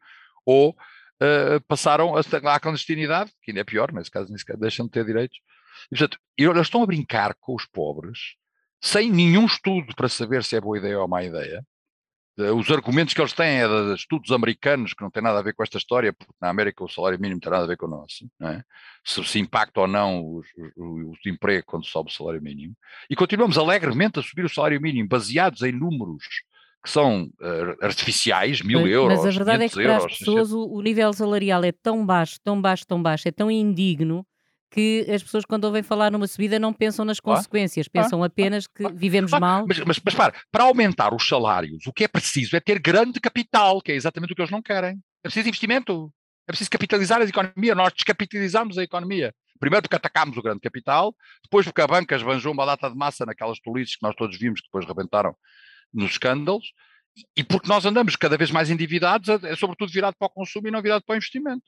ou 0.45 0.69
uh, 0.71 1.61
passaram 1.67 2.13
à 2.15 2.59
clandestinidade, 2.61 3.31
que 3.41 3.51
ainda 3.51 3.59
é 3.61 3.65
pior, 3.65 3.91
nesse 3.91 4.09
caso, 4.09 4.31
nesse 4.31 4.45
caso 4.45 4.59
deixam 4.59 4.85
de 4.85 4.91
ter 4.93 5.05
direitos. 5.05 5.37
E, 5.91 5.97
portanto, 5.97 6.17
eles 6.37 6.61
estão 6.61 6.81
a 6.81 6.85
brincar 6.85 7.35
com 7.35 7.55
os 7.55 7.65
pobres 7.65 8.35
sem 8.83 9.09
nenhum 9.09 9.45
estudo 9.45 9.95
para 9.95 10.09
saber 10.09 10.43
se 10.43 10.57
é 10.57 10.61
boa 10.61 10.77
ideia 10.77 10.99
ou 10.99 11.07
má 11.07 11.23
ideia. 11.23 11.65
Eh, 12.37 12.51
os 12.51 12.69
argumentos 12.69 13.13
que 13.13 13.21
eles 13.21 13.31
têm 13.31 13.61
é 13.61 13.67
de 13.67 13.95
estudos 13.95 14.29
americanos 14.29 14.93
que 14.93 15.01
não 15.01 15.09
têm 15.09 15.23
nada 15.23 15.39
a 15.39 15.41
ver 15.41 15.53
com 15.53 15.63
esta 15.63 15.77
história, 15.77 16.11
porque 16.11 16.33
na 16.41 16.49
América 16.49 16.83
o 16.83 16.89
salário 16.89 17.17
mínimo 17.17 17.39
tem 17.39 17.49
nada 17.49 17.63
a 17.63 17.67
ver 17.67 17.77
com 17.77 17.85
o 17.85 17.89
nosso, 17.89 18.29
é? 18.41 18.61
se, 19.05 19.23
se 19.23 19.39
impacta 19.39 19.79
ou 19.79 19.87
não 19.87 20.21
o, 20.21 20.43
o, 20.75 21.11
o 21.11 21.13
emprego 21.25 21.65
quando 21.65 21.85
sobe 21.85 22.11
o 22.11 22.13
salário 22.13 22.41
mínimo. 22.41 22.75
E 23.09 23.15
continuamos 23.15 23.57
alegremente 23.57 24.19
a 24.19 24.21
subir 24.21 24.43
o 24.43 24.53
salário 24.53 24.81
mínimo, 24.81 25.07
baseados 25.07 25.61
em 25.61 25.71
números 25.71 26.25
que 26.83 26.89
são 26.89 27.31
uh, 27.39 27.85
artificiais, 27.85 28.61
mil 28.61 28.81
mas, 28.81 28.91
euros. 28.91 29.17
Mas 29.19 29.27
a 29.27 29.31
verdade 29.31 29.63
é 29.63 29.69
que 29.69 29.75
para 29.75 29.83
euros, 29.83 30.05
as 30.05 30.17
pessoas 30.17 30.51
o, 30.51 30.65
o 30.65 30.81
nível 30.81 31.13
salarial 31.13 31.63
é 31.63 31.71
tão 31.71 32.05
baixo, 32.05 32.37
tão 32.43 32.61
baixo, 32.61 32.85
tão 32.85 33.01
baixo, 33.01 33.29
é 33.29 33.31
tão 33.31 33.49
indigno 33.49 34.27
que 34.73 35.05
as 35.07 35.21
pessoas, 35.21 35.45
quando 35.45 35.65
ouvem 35.65 35.83
falar 35.83 36.11
numa 36.11 36.25
subida, 36.25 36.57
não 36.57 36.73
pensam 36.73 37.05
nas 37.05 37.19
consequências, 37.19 37.87
pensam 37.87 38.23
apenas 38.23 38.65
que 38.65 38.91
vivemos 38.91 39.31
mal. 39.31 39.65
Mas, 39.67 39.79
mas, 39.81 40.01
mas 40.03 40.15
para, 40.15 40.33
para 40.51 40.63
aumentar 40.63 41.13
os 41.13 41.27
salários, 41.27 41.85
o 41.85 41.93
que 41.93 42.05
é 42.05 42.07
preciso 42.07 42.55
é 42.55 42.59
ter 42.59 42.79
grande 42.79 43.19
capital, 43.19 43.79
que 43.79 43.91
é 43.91 43.95
exatamente 43.95 44.33
o 44.33 44.35
que 44.35 44.41
eles 44.41 44.51
não 44.51 44.63
querem. 44.63 44.97
É 45.23 45.27
preciso 45.27 45.47
investimento, 45.47 46.11
é 46.47 46.51
preciso 46.51 46.71
capitalizar 46.71 47.21
a 47.21 47.23
economia. 47.23 47.75
Nós 47.75 47.93
descapitalizamos 47.93 48.79
a 48.79 48.83
economia. 48.83 49.31
Primeiro 49.59 49.83
porque 49.83 49.95
atacámos 49.95 50.35
o 50.37 50.41
grande 50.41 50.59
capital, 50.59 51.15
depois 51.43 51.67
porque 51.67 51.81
a 51.81 51.87
banca 51.87 52.15
esbanjou 52.15 52.51
uma 52.51 52.65
data 52.65 52.89
de 52.89 52.97
massa 52.97 53.27
naquelas 53.27 53.59
tolices 53.59 53.95
que 53.95 54.03
nós 54.03 54.15
todos 54.15 54.35
vimos 54.39 54.59
que 54.59 54.67
depois 54.67 54.87
rebentaram 54.87 55.35
nos 55.93 56.11
escândalos, 56.11 56.65
e 57.37 57.43
porque 57.43 57.67
nós 57.67 57.85
andamos 57.85 58.15
cada 58.15 58.35
vez 58.37 58.49
mais 58.49 58.71
endividados, 58.71 59.29
é 59.29 59.55
sobretudo 59.55 59.91
virado 59.91 60.15
para 60.17 60.25
o 60.25 60.31
consumo 60.31 60.67
e 60.67 60.71
não 60.71 60.81
virado 60.81 61.03
para 61.05 61.13
o 61.13 61.17
investimento. 61.17 61.63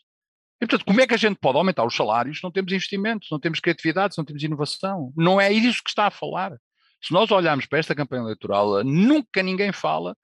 E, 0.62 0.66
portanto, 0.66 0.86
como 0.86 1.02
é 1.02 1.08
que 1.08 1.14
a 1.14 1.18
gente 1.18 1.38
pode 1.38 1.58
aumentar 1.58 1.86
os 1.86 1.96
salários 1.96 2.38
se 2.38 2.44
não 2.44 2.52
temos 2.52 2.72
investimentos, 2.72 3.28
não 3.30 3.40
temos 3.40 3.60
criatividade, 3.60 4.16
se 4.16 4.18
não 4.18 4.26
temos 4.26 4.42
inovação? 4.42 5.12
Não 5.16 5.40
é 5.40 5.52
isso 5.52 5.84
que 5.84 5.90
está 5.90 6.08
a 6.08 6.12
falar. 6.12 6.58
Se 7.02 7.14
nós 7.14 7.30
olharmos 7.30 7.66
para 7.66 7.80
esta 7.80 7.94
campanha 7.94 8.24
eleitoral, 8.24 8.84
nunca 8.84 9.44
ninguém 9.44 9.72
fala 9.72 10.16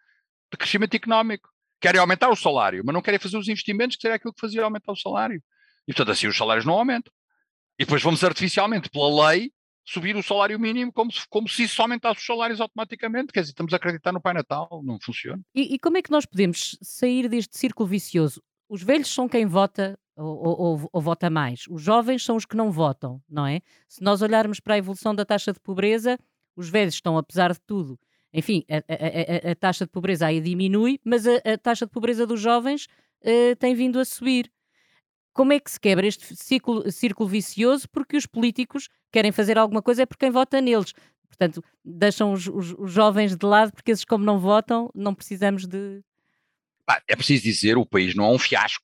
de 0.51 0.57
crescimento 0.57 0.95
económico. 0.95 1.49
Querem 1.81 1.99
aumentar 1.99 2.29
o 2.29 2.35
salário, 2.35 2.83
mas 2.85 2.93
não 2.93 3.01
querem 3.01 3.19
fazer 3.19 3.37
os 3.37 3.47
investimentos 3.47 3.97
que 3.97 4.01
seria 4.01 4.15
aquilo 4.15 4.33
que 4.33 4.39
fazia 4.39 4.63
aumentar 4.63 4.91
o 4.91 4.95
salário. 4.95 5.41
E, 5.87 5.93
portanto, 5.93 6.11
assim 6.11 6.27
os 6.27 6.37
salários 6.37 6.65
não 6.65 6.73
aumentam. 6.73 7.11
E 7.77 7.83
depois 7.83 8.01
vamos 8.01 8.23
artificialmente, 8.23 8.89
pela 8.89 9.29
lei, 9.29 9.51
subir 9.83 10.15
o 10.15 10.23
salário 10.23 10.59
mínimo 10.59 10.91
como 10.93 11.11
se, 11.11 11.21
como 11.29 11.49
se 11.49 11.63
isso 11.63 11.81
aumentasse 11.81 12.19
os 12.19 12.25
salários 12.25 12.61
automaticamente. 12.61 13.33
Quer 13.33 13.41
dizer, 13.41 13.51
estamos 13.51 13.73
a 13.73 13.77
acreditar 13.77 14.11
no 14.11 14.21
Pai 14.21 14.33
Natal, 14.33 14.81
não 14.83 14.99
funciona. 15.01 15.41
E, 15.53 15.73
e 15.73 15.79
como 15.79 15.97
é 15.97 16.01
que 16.01 16.11
nós 16.11 16.25
podemos 16.25 16.77
sair 16.81 17.27
deste 17.27 17.57
círculo 17.57 17.89
vicioso? 17.89 18.41
Os 18.71 18.81
velhos 18.81 19.13
são 19.13 19.27
quem 19.27 19.45
vota 19.45 19.99
ou, 20.15 20.59
ou, 20.59 20.89
ou, 20.93 21.01
vota 21.01 21.29
mais. 21.29 21.65
Os 21.69 21.81
jovens 21.81 22.23
são 22.23 22.37
os 22.37 22.45
que 22.45 22.55
não 22.55 22.71
votam, 22.71 23.21
não 23.29 23.45
é? 23.45 23.59
Se 23.85 24.01
nós 24.01 24.21
olharmos 24.21 24.61
para 24.61 24.75
a 24.75 24.77
evolução 24.77 25.13
da 25.13 25.25
taxa 25.25 25.51
de 25.51 25.59
pobreza, 25.59 26.17
os 26.55 26.69
velhos 26.69 26.93
estão, 26.93 27.17
apesar 27.17 27.51
de 27.51 27.59
tudo, 27.59 27.99
enfim, 28.33 28.63
a, 28.69 28.77
a, 28.77 29.49
a, 29.49 29.51
a 29.51 29.55
taxa 29.55 29.83
de 29.83 29.91
pobreza 29.91 30.25
aí 30.25 30.39
diminui, 30.39 31.01
mas 31.03 31.27
a, 31.27 31.57
taxa 31.61 31.85
de 31.85 31.91
pobreza 31.91 32.25
dos 32.25 32.39
jovens 32.39 32.85
uh, 33.25 33.55
tem 33.59 33.75
vindo 33.75 33.99
a 33.99 34.05
subir. 34.05 34.49
Como 35.33 35.51
é 35.51 35.59
que 35.59 35.69
se 35.69 35.79
quebra 35.79 36.07
este 36.07 36.33
círculo, 36.33 36.89
círculo 36.89 37.27
vicioso? 37.27 37.89
Porque 37.89 38.15
os 38.15 38.25
políticos 38.25 38.87
querem 39.11 39.33
fazer 39.33 39.57
alguma 39.57 39.81
coisa 39.81 40.03
é 40.03 40.05
por 40.05 40.17
quem 40.17 40.31
vota 40.31 40.61
neles. 40.61 40.93
Portanto, 41.27 41.61
deixam 41.83 42.31
os, 42.31 42.47
os, 42.47 42.73
os 42.79 42.91
jovens 42.91 43.35
de 43.35 43.45
lado, 43.45 43.73
porque 43.73 43.91
esses, 43.91 44.05
como 44.05 44.23
não 44.23 44.39
votam, 44.39 44.89
não 44.95 45.13
precisamos 45.13 45.67
de. 45.67 46.01
É 47.07 47.15
preciso 47.15 47.43
dizer: 47.43 47.77
o 47.77 47.85
país 47.85 48.15
não 48.15 48.25
é 48.25 48.29
um 48.29 48.39
fiasco. 48.39 48.83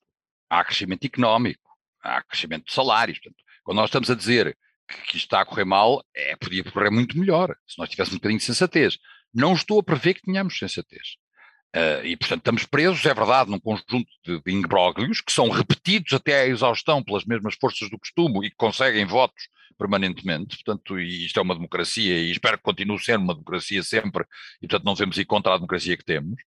Há 0.50 0.64
crescimento 0.64 1.04
económico, 1.04 1.70
há 2.02 2.22
crescimento 2.22 2.66
de 2.66 2.72
salários. 2.72 3.18
Portanto, 3.18 3.42
quando 3.62 3.76
nós 3.76 3.88
estamos 3.88 4.10
a 4.10 4.14
dizer 4.14 4.56
que, 4.88 4.96
que 5.02 5.16
isto 5.16 5.26
está 5.26 5.40
a 5.40 5.44
correr 5.44 5.64
mal, 5.64 6.02
é, 6.14 6.34
podia 6.36 6.64
correr 6.64 6.90
muito 6.90 7.18
melhor, 7.18 7.54
se 7.66 7.78
nós 7.78 7.90
tivéssemos 7.90 8.14
um 8.14 8.18
bocadinho 8.18 8.38
de 8.38 8.46
sensatez. 8.46 8.98
Não 9.34 9.52
estou 9.52 9.78
a 9.78 9.82
prever 9.82 10.14
que 10.14 10.22
tenhamos 10.22 10.58
sensatez. 10.58 11.16
Uh, 11.76 12.00
e, 12.02 12.16
portanto, 12.16 12.40
estamos 12.40 12.64
presos, 12.64 13.04
é 13.04 13.12
verdade, 13.12 13.50
num 13.50 13.60
conjunto 13.60 14.06
de, 14.24 14.40
imbróglios 14.46 15.20
que 15.20 15.30
são 15.30 15.50
repetidos 15.50 16.14
até 16.14 16.40
à 16.40 16.46
exaustão 16.46 17.02
pelas 17.02 17.26
mesmas 17.26 17.56
forças 17.60 17.90
do 17.90 17.98
costume 17.98 18.46
e 18.46 18.50
que 18.50 18.56
conseguem 18.56 19.04
votos 19.04 19.48
permanentemente. 19.76 20.56
Portanto, 20.56 20.98
e 20.98 21.26
isto 21.26 21.38
é 21.38 21.42
uma 21.42 21.54
democracia 21.54 22.18
e 22.18 22.30
espero 22.30 22.56
que 22.56 22.64
continue 22.64 22.98
sendo 22.98 23.22
uma 23.22 23.34
democracia 23.34 23.82
sempre 23.82 24.24
e, 24.62 24.66
portanto, 24.66 24.84
não 24.84 24.94
devemos 24.94 25.18
ir 25.18 25.26
contra 25.26 25.52
a 25.52 25.56
democracia 25.56 25.96
que 25.96 26.04
temos. 26.04 26.40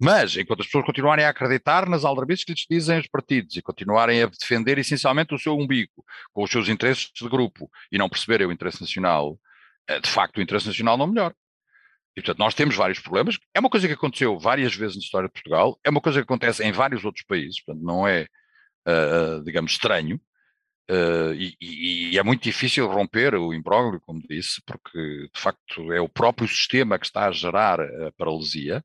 Mas, 0.00 0.34
enquanto 0.34 0.60
as 0.60 0.66
pessoas 0.66 0.86
continuarem 0.86 1.26
a 1.26 1.28
acreditar 1.28 1.86
nas 1.86 2.06
aldrabices 2.06 2.44
que 2.44 2.52
lhes 2.52 2.66
dizem 2.68 2.98
os 2.98 3.06
partidos 3.06 3.56
e 3.56 3.62
continuarem 3.62 4.22
a 4.22 4.26
defender 4.26 4.78
essencialmente 4.78 5.34
o 5.34 5.38
seu 5.38 5.54
umbigo, 5.58 6.04
com 6.32 6.42
os 6.42 6.50
seus 6.50 6.68
interesses 6.70 7.10
de 7.14 7.28
grupo 7.28 7.70
e 7.92 7.98
não 7.98 8.08
perceberem 8.08 8.46
o 8.46 8.52
interesse 8.52 8.80
nacional, 8.80 9.38
eh, 9.86 10.00
de 10.00 10.08
facto 10.08 10.38
o 10.38 10.40
interesse 10.40 10.66
nacional 10.66 10.96
não 10.96 11.06
melhora. 11.06 11.34
E, 12.16 12.22
portanto, 12.22 12.38
nós 12.38 12.54
temos 12.54 12.76
vários 12.76 12.98
problemas. 12.98 13.38
É 13.54 13.60
uma 13.60 13.68
coisa 13.68 13.86
que 13.86 13.92
aconteceu 13.92 14.38
várias 14.38 14.74
vezes 14.74 14.96
na 14.96 15.02
história 15.02 15.28
de 15.28 15.34
Portugal, 15.34 15.78
é 15.84 15.90
uma 15.90 16.00
coisa 16.00 16.18
que 16.18 16.24
acontece 16.24 16.64
em 16.64 16.72
vários 16.72 17.04
outros 17.04 17.24
países, 17.26 17.62
portanto, 17.62 17.84
não 17.84 18.08
é, 18.08 18.26
uh, 18.88 19.44
digamos, 19.44 19.72
estranho. 19.72 20.20
Uh, 20.90 21.32
e, 21.34 21.56
e, 22.12 22.18
é 22.18 22.22
muito 22.22 22.42
difícil 22.42 22.88
romper 22.88 23.36
o 23.36 23.54
imbróglio, 23.54 24.00
como 24.00 24.20
disse, 24.28 24.60
porque, 24.66 24.98
de 25.32 25.40
facto, 25.40 25.92
é 25.92 26.00
o 26.00 26.08
próprio 26.08 26.48
sistema 26.48 26.98
que 26.98 27.06
está 27.06 27.26
a 27.28 27.32
gerar 27.32 27.80
a 27.80 28.10
paralisia. 28.18 28.84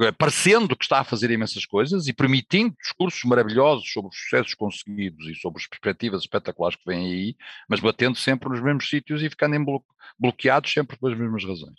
Eh, 0.00 0.10
parecendo 0.10 0.76
que 0.76 0.84
está 0.84 1.00
a 1.00 1.04
fazer 1.04 1.30
imensas 1.30 1.64
coisas 1.64 2.08
e 2.08 2.12
permitindo 2.12 2.74
discursos 2.82 3.22
maravilhosos 3.24 3.88
sobre 3.92 4.10
os 4.10 4.16
sucessos 4.16 4.54
conseguidos 4.54 5.26
e 5.28 5.34
sobre 5.36 5.60
as 5.60 5.68
perspectivas 5.68 6.22
espetaculares 6.22 6.76
que 6.76 6.84
vêm 6.84 7.06
aí, 7.06 7.36
mas 7.68 7.78
batendo 7.78 8.18
sempre 8.18 8.48
nos 8.48 8.60
mesmos 8.60 8.88
sítios 8.88 9.22
e 9.22 9.30
ficando 9.30 9.64
blo 9.64 9.84
bloqueados 10.18 10.72
sempre 10.72 10.96
pelas 10.96 11.16
mesmas 11.16 11.44
razões. 11.44 11.78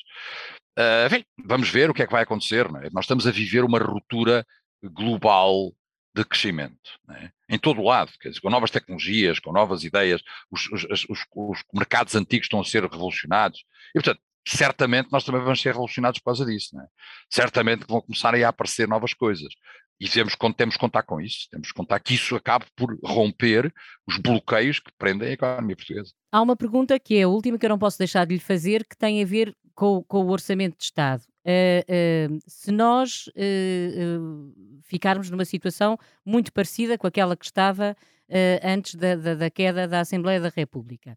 Uh, 0.78 1.08
enfim, 1.08 1.26
vamos 1.46 1.70
ver 1.70 1.90
o 1.90 1.94
que 1.94 2.04
é 2.04 2.06
que 2.06 2.12
vai 2.12 2.24
acontecer. 2.24 2.66
É? 2.66 2.90
Nós 2.92 3.06
estamos 3.06 3.28
a 3.28 3.32
viver 3.32 3.64
uma 3.64 3.80
ruptura 3.80 4.46
global 4.84 5.74
de 6.14 6.24
crescimento, 6.24 6.92
é? 7.12 7.32
em 7.50 7.60
todo 7.60 7.82
o 7.82 7.86
lado, 7.86 8.12
dizer, 8.22 8.40
com 8.40 8.50
novas 8.50 8.72
tecnologias, 8.72 9.40
com 9.40 9.52
novas 9.52 9.84
ideias, 9.84 10.22
os, 10.50 10.70
os, 10.72 11.06
os, 11.10 11.26
os 11.34 11.64
mercados 11.74 12.16
antigos 12.16 12.46
estão 12.46 12.62
a 12.62 12.66
ser 12.66 12.84
revolucionados. 12.84 13.66
E, 13.90 13.94
portanto, 13.94 14.22
certamente 14.46 15.12
nós 15.12 15.24
também 15.24 15.42
vamos 15.42 15.62
ser 15.62 15.70
revolucionados 15.70 16.20
por 16.20 16.26
causa 16.26 16.46
disso. 16.46 16.78
É? 16.80 16.86
Certamente 17.30 17.86
vão 17.88 18.02
começar 18.02 18.36
a 18.36 18.50
aparecer 18.50 18.88
novas 18.88 19.14
coisas. 19.14 19.54
E 20.00 20.10
temos, 20.10 20.36
temos 20.58 20.76
que 20.76 20.82
contar 20.82 21.04
com 21.04 21.22
isso, 21.22 21.48
temos 21.50 21.70
que 21.70 21.74
contar 21.74 22.00
que 22.02 22.16
isso 22.16 22.36
acabe 22.36 22.66
por 22.76 22.98
romper 23.02 23.74
os 24.06 24.18
bloqueios 24.18 24.80
que 24.80 24.92
prendem 24.98 25.30
a 25.30 25.32
economia 25.32 25.76
portuguesa. 25.76 26.12
Há 26.32 26.42
uma 26.42 26.56
pergunta 26.56 27.00
que 27.00 27.16
é 27.16 27.24
a 27.24 27.30
última 27.30 27.58
que 27.58 27.66
eu 27.66 27.70
não 27.70 27.80
posso 27.80 27.98
deixar 27.98 28.26
de 28.26 28.34
lhe 28.34 28.42
fazer, 28.42 28.86
que 28.86 28.98
tem 28.98 29.24
a 29.24 29.26
ver 29.26 29.56
com, 29.74 30.04
com 30.04 30.26
o 30.26 30.30
orçamento 30.30 30.78
de 30.78 30.84
Estado. 30.84 31.24
Uh, 31.46 32.34
uh, 32.34 32.40
se 32.48 32.72
nós 32.72 33.28
uh, 33.28 34.82
ficarmos 34.84 35.30
numa 35.30 35.46
situação 35.46 35.98
muito 36.26 36.52
parecida 36.52 36.98
com 36.98 37.08
aquela 37.08 37.38
que 37.38 37.46
estava 37.46 37.96
antes 38.64 38.96
da, 38.96 39.16
da, 39.16 39.36
da, 39.36 39.52
queda 39.52 39.88
da 39.88 40.00
Assembleia 40.00 40.42
da 40.42 40.50
República, 40.50 41.16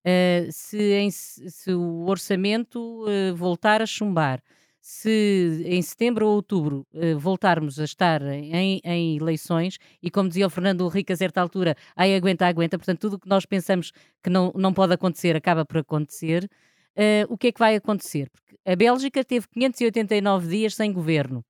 Uh, 0.00 0.50
se, 0.50 0.78
em, 0.94 1.10
se, 1.10 1.74
o 1.74 2.06
orçamento 2.06 3.04
uh, 3.04 3.36
voltar 3.36 3.82
a 3.82 3.86
chumbar, 3.86 4.42
se 4.80 5.62
em 5.66 5.82
setembro 5.82 6.26
ou 6.26 6.36
outubro 6.36 6.86
uh, 6.94 7.18
voltarmos 7.18 7.78
a 7.78 7.84
estar 7.84 8.22
em, 8.22 8.80
em, 8.82 9.16
eleições, 9.18 9.78
e 10.02 10.10
como 10.10 10.28
dizia 10.28 10.46
o 10.46 10.50
Fernando 10.50 10.86
Henrique 10.86 11.12
a 11.12 11.16
certa 11.16 11.40
altura, 11.42 11.76
aí 11.94 12.14
aguenta, 12.14 12.46
aguenta, 12.46 12.78
portanto, 12.78 12.98
tudo 12.98 13.16
o 13.16 13.18
que 13.18 13.28
nós 13.28 13.44
pensamos 13.44 13.92
que 14.22 14.30
não, 14.30 14.50
não 14.56 14.72
pode 14.72 14.94
acontecer 14.94 15.36
acaba 15.36 15.66
por 15.66 15.78
acontecer, 15.78 16.50
o 17.28 17.38
que 17.38 17.48
é 17.48 17.52
que 17.52 17.58
vai 17.58 17.76
acontecer? 17.76 18.28
Porque 18.28 18.58
a 18.66 18.76
Bélgica 18.76 19.24
teve 19.24 19.46
589 19.48 20.48
dias 20.48 20.74
sem 20.74 20.92
governo. 20.92 21.42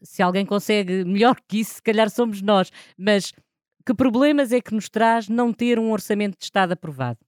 se 0.00 0.22
alguém 0.22 0.46
consegue 0.46 1.04
melhor 1.04 1.36
que 1.46 1.58
isso, 1.60 1.74
se 1.74 1.82
calhar 1.82 2.08
somos 2.08 2.40
nós, 2.40 2.70
mas 2.96 3.32
que 3.84 3.94
problemas 3.94 4.52
é 4.52 4.60
que 4.60 4.74
nos 4.74 4.88
traz 4.88 5.28
não 5.28 5.52
ter 5.52 5.78
um 5.78 5.90
orçamento 5.90 6.38
de 6.38 6.44
Estado 6.44 6.72
aprovado? 6.72 7.18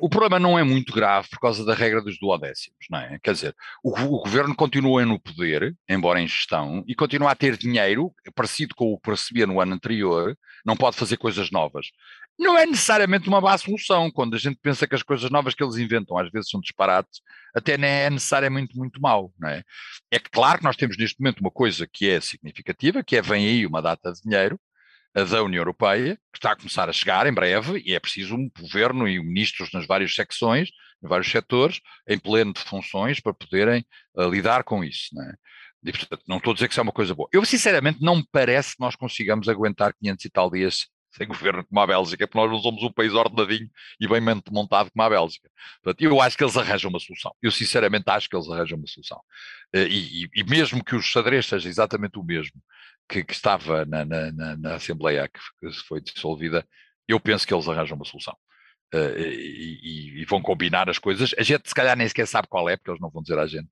O 0.00 0.10
problema 0.10 0.38
não 0.38 0.58
é 0.58 0.62
muito 0.62 0.92
grave 0.92 1.28
por 1.30 1.38
causa 1.38 1.64
da 1.64 1.74
regra 1.74 2.02
dos 2.02 2.18
duodécimos, 2.18 2.86
não 2.90 2.98
é? 2.98 3.18
Quer 3.22 3.32
dizer, 3.32 3.56
o, 3.82 3.90
o, 3.90 4.22
governo 4.22 4.54
continua 4.54 5.06
no 5.06 5.18
poder, 5.18 5.74
embora 5.88 6.20
em 6.20 6.28
gestão, 6.28 6.84
e 6.86 6.94
continua 6.94 7.30
a 7.30 7.34
ter 7.34 7.56
dinheiro, 7.56 8.12
parecido 8.34 8.74
com 8.74 8.92
o 8.92 8.98
que 8.98 9.10
recebia 9.10 9.46
no 9.46 9.60
ano 9.60 9.74
anterior, 9.74 10.36
não 10.66 10.76
pode 10.76 10.96
fazer 10.96 11.16
coisas 11.16 11.50
novas. 11.50 11.86
Não 12.38 12.58
é 12.58 12.66
necessariamente 12.66 13.28
uma 13.28 13.40
má 13.40 13.56
solução, 13.56 14.10
quando 14.10 14.34
a 14.34 14.38
gente 14.38 14.58
pensa 14.60 14.86
que 14.86 14.94
as 14.94 15.02
coisas 15.02 15.30
novas 15.30 15.54
que 15.54 15.62
eles 15.62 15.76
inventam 15.76 16.18
às 16.18 16.30
vezes 16.30 16.50
são 16.50 16.60
disparates, 16.60 17.20
até 17.54 17.78
nem 17.78 17.90
é 17.90 18.10
necessariamente 18.10 18.76
muito 18.76 19.00
mau, 19.00 19.32
não 19.38 19.48
é? 19.48 19.62
É 20.10 20.18
claro 20.18 20.58
que 20.58 20.64
nós 20.64 20.76
temos 20.76 20.96
neste 20.98 21.20
momento 21.20 21.40
uma 21.40 21.50
coisa 21.50 21.86
que 21.90 22.08
é 22.08 22.20
significativa, 22.20 23.02
que 23.02 23.16
é 23.16 23.22
vem 23.22 23.46
aí 23.46 23.66
uma 23.66 23.80
data 23.80 24.12
de 24.12 24.22
dinheiro, 24.22 24.58
da 25.14 25.42
União 25.42 25.60
Europeia, 25.60 26.16
que 26.32 26.38
está 26.38 26.52
a 26.52 26.56
começar 26.56 26.88
a 26.88 26.92
chegar 26.92 27.26
em 27.26 27.32
breve, 27.32 27.82
e 27.84 27.94
é 27.94 28.00
preciso 28.00 28.34
um 28.34 28.48
governo 28.58 29.08
e 29.08 29.18
ministros 29.18 29.72
nas 29.72 29.86
várias 29.86 30.14
secções, 30.14 30.70
nos 31.02 31.08
vários 31.08 31.30
setores, 31.30 31.80
em 32.08 32.18
pleno 32.18 32.52
de 32.52 32.60
funções, 32.60 33.20
para 33.20 33.34
poderem 33.34 33.84
uh, 34.14 34.28
lidar 34.28 34.62
com 34.62 34.84
isso. 34.84 35.08
Não 35.12 35.24
é? 35.24 35.34
E, 35.84 35.92
portanto, 35.92 36.22
não 36.28 36.36
estou 36.36 36.52
a 36.52 36.54
dizer 36.54 36.68
que 36.68 36.72
isso 36.74 36.80
é 36.80 36.82
uma 36.82 36.92
coisa 36.92 37.14
boa. 37.14 37.28
Eu, 37.32 37.44
sinceramente, 37.44 38.02
não 38.02 38.16
me 38.16 38.26
parece 38.30 38.76
que 38.76 38.80
nós 38.80 38.94
consigamos 38.94 39.48
aguentar 39.48 39.94
500 39.94 40.24
e 40.24 40.30
tal 40.30 40.50
dias 40.50 40.86
sem 41.12 41.26
governo 41.26 41.64
como 41.64 41.80
a 41.80 41.86
Bélgica, 41.88 42.28
porque 42.28 42.38
nós 42.38 42.50
não 42.50 42.62
somos 42.62 42.84
um 42.84 42.92
país 42.92 43.12
ordenadinho 43.12 43.68
e 44.00 44.06
bem 44.06 44.20
montado 44.52 44.92
como 44.92 45.02
a 45.02 45.10
Bélgica. 45.10 45.50
Portanto, 45.82 46.02
eu 46.02 46.20
acho 46.20 46.36
que 46.36 46.44
eles 46.44 46.56
arranjam 46.56 46.88
uma 46.88 47.00
solução. 47.00 47.34
Eu, 47.42 47.50
sinceramente, 47.50 48.04
acho 48.08 48.28
que 48.28 48.36
eles 48.36 48.48
arranjam 48.48 48.78
uma 48.78 48.86
solução. 48.86 49.18
Uh, 49.74 49.88
e, 49.88 50.24
e, 50.24 50.28
e 50.36 50.44
mesmo 50.44 50.84
que 50.84 50.94
o 50.94 51.02
xadrez 51.02 51.46
seja 51.46 51.68
exatamente 51.68 52.16
o 52.16 52.22
mesmo, 52.22 52.62
que, 53.10 53.24
que 53.24 53.32
estava 53.32 53.84
na, 53.84 54.04
na, 54.04 54.56
na, 54.56 54.74
Assembleia 54.76 55.28
que, 55.28 55.40
foi 55.86 56.00
dissolvida, 56.00 56.64
eu 57.08 57.18
penso 57.18 57.46
que 57.46 57.52
eles 57.52 57.68
arranjam 57.68 57.96
uma 57.96 58.04
solução. 58.04 58.36
Uh, 58.94 59.18
e, 59.18 60.20
e, 60.20 60.24
vão 60.24 60.40
combinar 60.40 60.88
as 60.88 60.98
coisas. 60.98 61.34
A 61.36 61.42
gente, 61.42 61.68
se 61.68 61.74
calhar, 61.74 61.96
nem 61.96 62.08
sequer 62.08 62.26
sabe 62.26 62.48
qual 62.48 62.68
é, 62.68 62.76
porque 62.76 62.90
eles 62.90 63.00
não 63.00 63.10
vão 63.10 63.22
dizer 63.22 63.38
à 63.38 63.46
gente. 63.46 63.68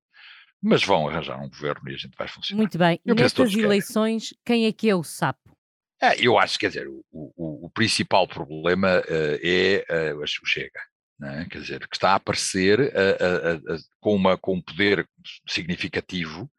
Mas 0.61 0.83
vão 0.83 1.07
arranjar 1.07 1.41
um 1.41 1.49
governo 1.49 1.89
e 1.89 1.93
a 1.93 1.97
gente 1.97 2.15
vai 2.17 2.27
funcionar. 2.27 2.59
Muito 2.59 2.77
bem. 2.77 2.99
Eu 3.05 3.15
Nestas 3.15 3.53
eleições, 3.53 4.33
quem 4.45 4.65
é 4.65 4.71
que 4.73 4.89
é 4.89 4.95
o 4.95 5.03
sapo? 5.03 5.57
É, 6.01 6.19
eu 6.19 6.37
acho, 6.37 6.59
quer 6.59 6.67
dizer, 6.67 6.87
o, 6.87 7.03
o, 7.11 7.65
o 7.65 7.69
principal 7.69 8.27
problema 8.27 8.99
uh, 8.99 9.39
é 9.41 10.13
uh, 10.13 10.19
o 10.19 10.45
Chega. 10.45 10.79
É? 11.21 11.45
Quer 11.45 11.59
dizer, 11.59 11.87
que 11.87 11.95
está 11.95 12.11
a 12.11 12.15
aparecer 12.15 12.93
com, 13.99 14.15
uma, 14.15 14.37
com 14.37 14.55
um 14.55 14.61
poder 14.61 15.05
significativo 15.45 16.49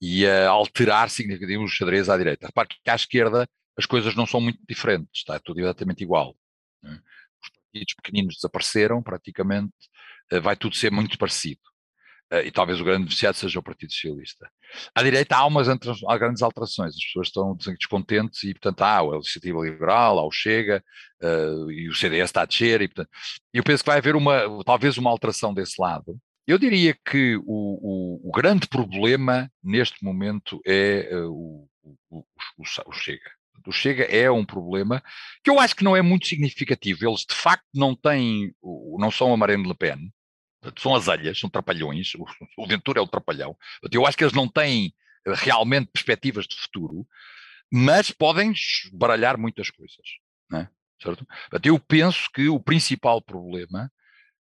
e 0.00 0.26
a 0.26 0.48
alterar 0.48 1.10
significativamente 1.10 1.72
o 1.72 1.74
xadrez 1.74 2.08
à 2.08 2.16
direita. 2.16 2.46
Repare 2.46 2.68
que 2.68 2.90
à 2.90 2.94
esquerda 2.94 3.48
as 3.76 3.86
coisas 3.86 4.14
não 4.14 4.26
são 4.26 4.40
muito 4.40 4.58
diferentes, 4.68 5.10
está 5.14 5.38
tudo 5.38 5.60
exatamente 5.60 6.02
igual. 6.02 6.36
É? 6.84 6.90
Os 6.90 7.50
partidos 7.72 7.94
pequeninos 7.94 8.34
desapareceram, 8.36 9.02
praticamente, 9.02 9.74
eh, 10.30 10.40
vai 10.40 10.56
tudo 10.56 10.76
ser 10.76 10.92
muito 10.92 11.18
parecido. 11.18 11.60
Eh, 12.30 12.46
e 12.46 12.50
talvez 12.50 12.80
o 12.80 12.84
grande 12.84 13.00
beneficiado 13.00 13.34
seja 13.36 13.58
o 13.58 13.62
Partido 13.62 13.92
Socialista. 13.92 14.50
À 14.94 15.02
direita 15.02 15.36
há 15.36 15.46
umas 15.46 15.68
há 15.68 16.18
grandes 16.18 16.42
alterações, 16.42 16.94
as 16.96 17.04
pessoas 17.04 17.28
estão 17.28 17.56
descontentes 17.56 18.42
e, 18.44 18.54
portanto, 18.54 18.82
há 18.82 19.00
a 19.00 19.16
Iniciativa 19.16 19.60
Liberal, 19.60 20.18
há 20.18 20.26
o 20.26 20.30
Chega, 20.30 20.82
uh, 21.22 21.70
e 21.70 21.88
o 21.88 21.94
CDS 21.94 22.30
está 22.30 22.42
a 22.42 22.46
descer, 22.46 22.80
e, 22.82 22.88
portanto, 22.88 23.10
eu 23.52 23.62
penso 23.62 23.84
que 23.84 23.90
vai 23.90 23.98
haver 23.98 24.16
uma, 24.16 24.64
talvez 24.64 24.96
uma 24.98 25.10
alteração 25.10 25.52
desse 25.54 25.80
lado, 25.80 26.18
eu 26.46 26.58
diria 26.58 26.94
que 26.94 27.36
o, 27.36 27.42
o, 27.46 28.28
o, 28.28 28.32
grande 28.32 28.66
problema 28.68 29.50
neste 29.62 30.04
momento 30.04 30.60
é 30.66 31.10
uh, 31.12 31.30
o, 31.30 32.26
o, 32.58 32.92
Chega. 32.92 33.30
O 33.66 33.72
Chega 33.72 34.04
é 34.04 34.30
um 34.30 34.44
problema 34.44 35.02
que 35.42 35.50
eu 35.50 35.58
acho 35.58 35.74
que 35.74 35.84
não 35.84 35.96
é 35.96 36.02
muito 36.02 36.26
significativo. 36.26 37.08
Eles 37.08 37.20
de 37.20 37.34
facto 37.34 37.66
não 37.74 37.94
têm, 37.94 38.54
não 38.98 39.10
são 39.10 39.32
a 39.32 39.36
Marine 39.36 39.66
Le 39.66 39.74
Pen, 39.74 40.12
são 40.78 40.94
as 40.94 41.08
alhas, 41.08 41.38
são 41.38 41.48
trapalhões. 41.48 42.12
O, 42.58 42.66
Ventura 42.66 43.00
é 43.00 43.02
o 43.02 43.08
trapalhão. 43.08 43.56
Eu 43.90 44.06
acho 44.06 44.16
que 44.16 44.24
eles 44.24 44.34
não 44.34 44.48
têm 44.48 44.94
realmente 45.26 45.90
perspectivas 45.92 46.46
de 46.46 46.56
futuro. 46.56 47.06
mas 47.72 48.10
podem 48.10 48.52
baralhar 48.92 49.38
muitas 49.38 49.70
coisas. 49.70 50.06
É? 50.52 50.68
Certo? 51.02 51.26
Eu 51.62 51.78
penso 51.78 52.30
que 52.32 52.48
o 52.48 52.60
principal 52.60 53.22
problema 53.22 53.90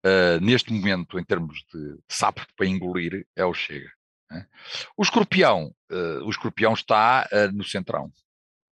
uh, 0.06 0.40
neste 0.42 0.72
momento, 0.72 1.20
em 1.20 1.24
termos 1.24 1.64
de 1.74 1.98
sapo 2.08 2.46
para 2.56 2.66
engolir, 2.68 3.26
é 3.36 3.46
o 3.46 3.54
Chega. 3.54 3.92
É? 4.32 4.46
O 4.96 5.02
escorpião, 5.02 5.74
uh, 5.92 6.24
o 6.24 6.30
escorpião 6.30 6.74
está 6.74 7.28
uh, 7.32 7.52
no 7.56 7.64
centrão, 7.64 8.12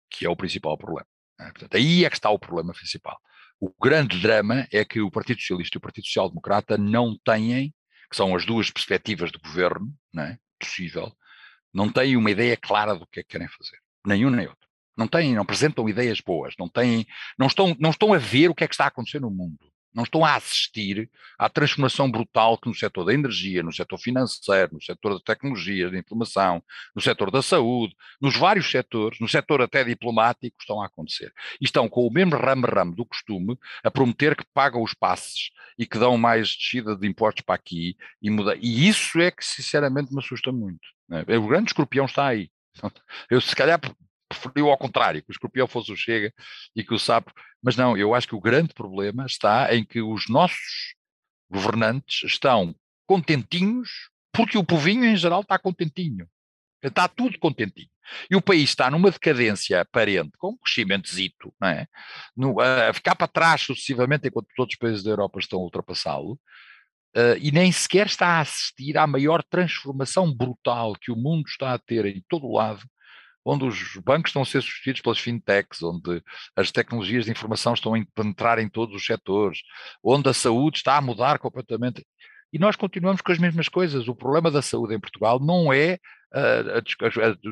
que 0.09 0.25
é 0.25 0.29
o 0.29 0.36
principal 0.36 0.77
problema. 0.77 1.07
É? 1.39 1.45
Portanto, 1.45 1.75
aí 1.75 2.05
é 2.05 2.09
que 2.09 2.15
está 2.15 2.29
o 2.29 2.39
problema 2.39 2.73
principal. 2.73 3.19
O 3.59 3.71
grande 3.81 4.19
drama 4.19 4.67
é 4.71 4.83
que 4.83 4.99
o 4.99 5.12
Partido 5.12 5.39
Socialista 5.39 5.77
e 5.77 5.79
o 5.79 5.81
Partido 5.81 6.05
Social 6.05 6.29
Democrata 6.29 6.77
não 6.77 7.17
têm, 7.23 7.73
que 8.09 8.15
são 8.15 8.36
as 8.36 8.45
duas 8.45 8.69
perspectivas 8.69 9.31
de 9.31 9.38
governo 9.38 9.93
é? 10.17 10.38
possível, 10.59 11.15
não 11.73 11.91
têm 11.91 12.17
uma 12.17 12.31
ideia 12.31 12.57
clara 12.57 12.95
do 12.95 13.07
que 13.07 13.19
é 13.19 13.23
que 13.23 13.29
querem 13.29 13.47
fazer. 13.47 13.77
Nenhum 14.05 14.29
nem 14.29 14.47
outro. 14.47 14.67
Não 14.95 15.07
têm, 15.07 15.33
não 15.33 15.41
apresentam 15.41 15.89
ideias 15.89 16.21
boas, 16.21 16.53
não 16.59 16.67
têm, 16.67 17.07
não 17.38 17.47
estão, 17.47 17.75
não 17.79 17.89
estão 17.89 18.13
a 18.13 18.17
ver 18.17 18.49
o 18.49 18.55
que 18.55 18.63
é 18.63 18.67
que 18.67 18.75
está 18.75 18.86
a 18.86 18.89
acontecer 18.89 19.19
no 19.19 19.31
mundo 19.31 19.72
não 19.93 20.03
estão 20.03 20.25
a 20.25 20.36
assistir 20.36 21.10
à 21.38 21.49
transformação 21.49 22.10
brutal 22.10 22.58
que 22.58 22.67
no 22.67 22.75
setor 22.75 23.06
da 23.06 23.13
energia, 23.13 23.62
no 23.63 23.71
setor 23.71 23.97
financeiro, 23.97 24.73
no 24.73 24.82
setor 24.82 25.15
da 25.15 25.19
tecnologia, 25.19 25.89
da 25.89 25.97
informação, 25.97 26.63
no 26.95 27.01
setor 27.01 27.29
da 27.29 27.41
saúde, 27.41 27.95
nos 28.21 28.36
vários 28.36 28.69
setores, 28.69 29.19
no 29.19 29.27
setor 29.27 29.62
até 29.62 29.84
diplomático, 29.84 30.56
estão 30.60 30.82
a 30.82 30.88
acontecer. 30.88 31.32
E 31.62 31.65
estão 31.65 31.88
com 31.88 32.08
o 32.08 32.12
mesmo 32.12 32.36
ramo-ramo 32.36 32.95
do 32.95 33.06
costume 33.06 33.58
a 33.84 33.91
prometer 33.91 34.36
que 34.36 34.45
pagam 34.53 34.82
os 34.82 34.93
passes 34.93 35.51
e 35.77 35.86
que 35.86 35.99
dão 35.99 36.17
mais 36.17 36.49
descida 36.49 36.95
de 36.95 37.08
impostos 37.08 37.43
para 37.43 37.56
aqui 37.56 37.95
e. 38.21 38.29
E 38.62 38.88
isso 38.88 39.19
é 39.19 39.32
que 39.32 39.45
sinceramente 39.45 40.12
me 40.12 40.19
assusta 40.19 40.51
muito. 40.51 40.82
Né? 41.08 41.23
O 41.38 41.47
grande 41.47 41.69
escorpião 41.69 42.06
está 42.06 42.27
aí. 42.27 42.49
Eu 43.29 43.39
se 43.39 43.56
calhar 43.56 43.79
preferiu 44.38 44.69
ao 44.69 44.78
contrário, 44.78 45.22
que 45.22 45.30
o 45.30 45.34
escorpião 45.34 45.67
fosse 45.67 45.91
o 45.91 45.96
Chega 45.96 46.34
e 46.76 46.84
que 46.84 46.93
o 46.93 47.00
sapo. 47.00 47.32
Mas 47.62 47.76
não, 47.76 47.98
eu 47.98 48.13
acho 48.13 48.28
que 48.28 48.36
o 48.36 48.41
grande 48.41 48.74
problema 48.74 49.26
está 49.26 49.74
em 49.76 49.84
que 49.84 50.02
os 50.02 50.30
nossos 50.30 50.96
governantes 51.50 52.24
estão 52.24 52.76
contentinhos, 53.06 54.10
porque 54.32 54.58
o 54.58 54.63
povinho 54.63 55.06
em 55.06 55.15
geral 55.15 55.41
está 55.41 55.60
contentinho. 55.60 56.28
Está 56.82 57.08
tudo 57.08 57.39
contentinho. 57.39 57.89
E 58.30 58.36
o 58.36 58.41
país 58.41 58.69
está 58.69 58.91
numa 58.91 59.12
decadência 59.12 59.82
aparente, 59.82 60.32
com 60.38 60.50
um 60.50 60.58
crescimentozito, 60.58 61.54
não 61.60 61.69
é? 61.69 61.88
No, 62.36 62.60
a 62.60 62.93
ficar 62.93 63.15
para 63.15 63.28
trás 63.28 63.62
sucessivamente 63.62 64.28
enquanto 64.28 64.48
todos 64.56 64.74
os 64.74 64.80
países 64.80 65.04
da 65.04 65.12
Europa 65.12 65.39
estão 65.39 65.60
a 65.60 65.63
ultrapassá-lo, 65.63 66.34
uh, 67.15 67.38
e 67.39 67.52
nem 67.52 67.72
sequer 67.72 68.08
está 68.08 68.28
a 68.28 68.41
assistir 68.41 68.98
à 68.98 69.08
maior 69.08 69.43
transformação 69.43 70.34
brutal 70.34 70.93
que 71.00 71.12
o 71.12 71.15
mundo 71.15 71.48
está 71.48 71.74
a 71.74 71.80
ter 71.80 72.06
em 72.06 72.24
todo 72.28 72.46
o 72.48 72.58
lado 72.58 72.84
onde 73.45 73.65
os 73.65 73.97
bancos 73.97 74.29
estão 74.29 74.41
a 74.41 74.45
ser 74.45 74.62
substituídos 74.62 75.01
pelas 75.01 75.19
fintechs, 75.19 75.82
onde 75.84 76.23
as 76.56 76.71
tecnologias 76.71 77.25
de 77.25 77.32
informação 77.32 77.73
estão 77.73 77.93
a 77.95 78.06
penetrar 78.15 78.60
em 78.60 78.69
todos 78.69 78.95
os 78.95 79.06
setores, 79.06 79.60
onde 80.03 80.29
a 80.29 80.34
saúde 80.34 80.77
está 80.77 80.97
a 80.97 81.01
mudar 81.01 81.39
completamente. 81.39 82.06
E 82.51 82.60
nós 82.60 82.75
continuamos 82.75 83.21
com 83.21 83.32
as 83.32 83.39
mesmas 83.39 83.67
coisas. 83.67 84.08
O 84.08 84.15
problema 84.15 84.51
da 84.51 84.62
saúde 84.62 84.93
em 84.93 84.99
Portugal 84.99 85.39
não 85.39 85.73
é 85.73 85.97
a, 86.34 86.82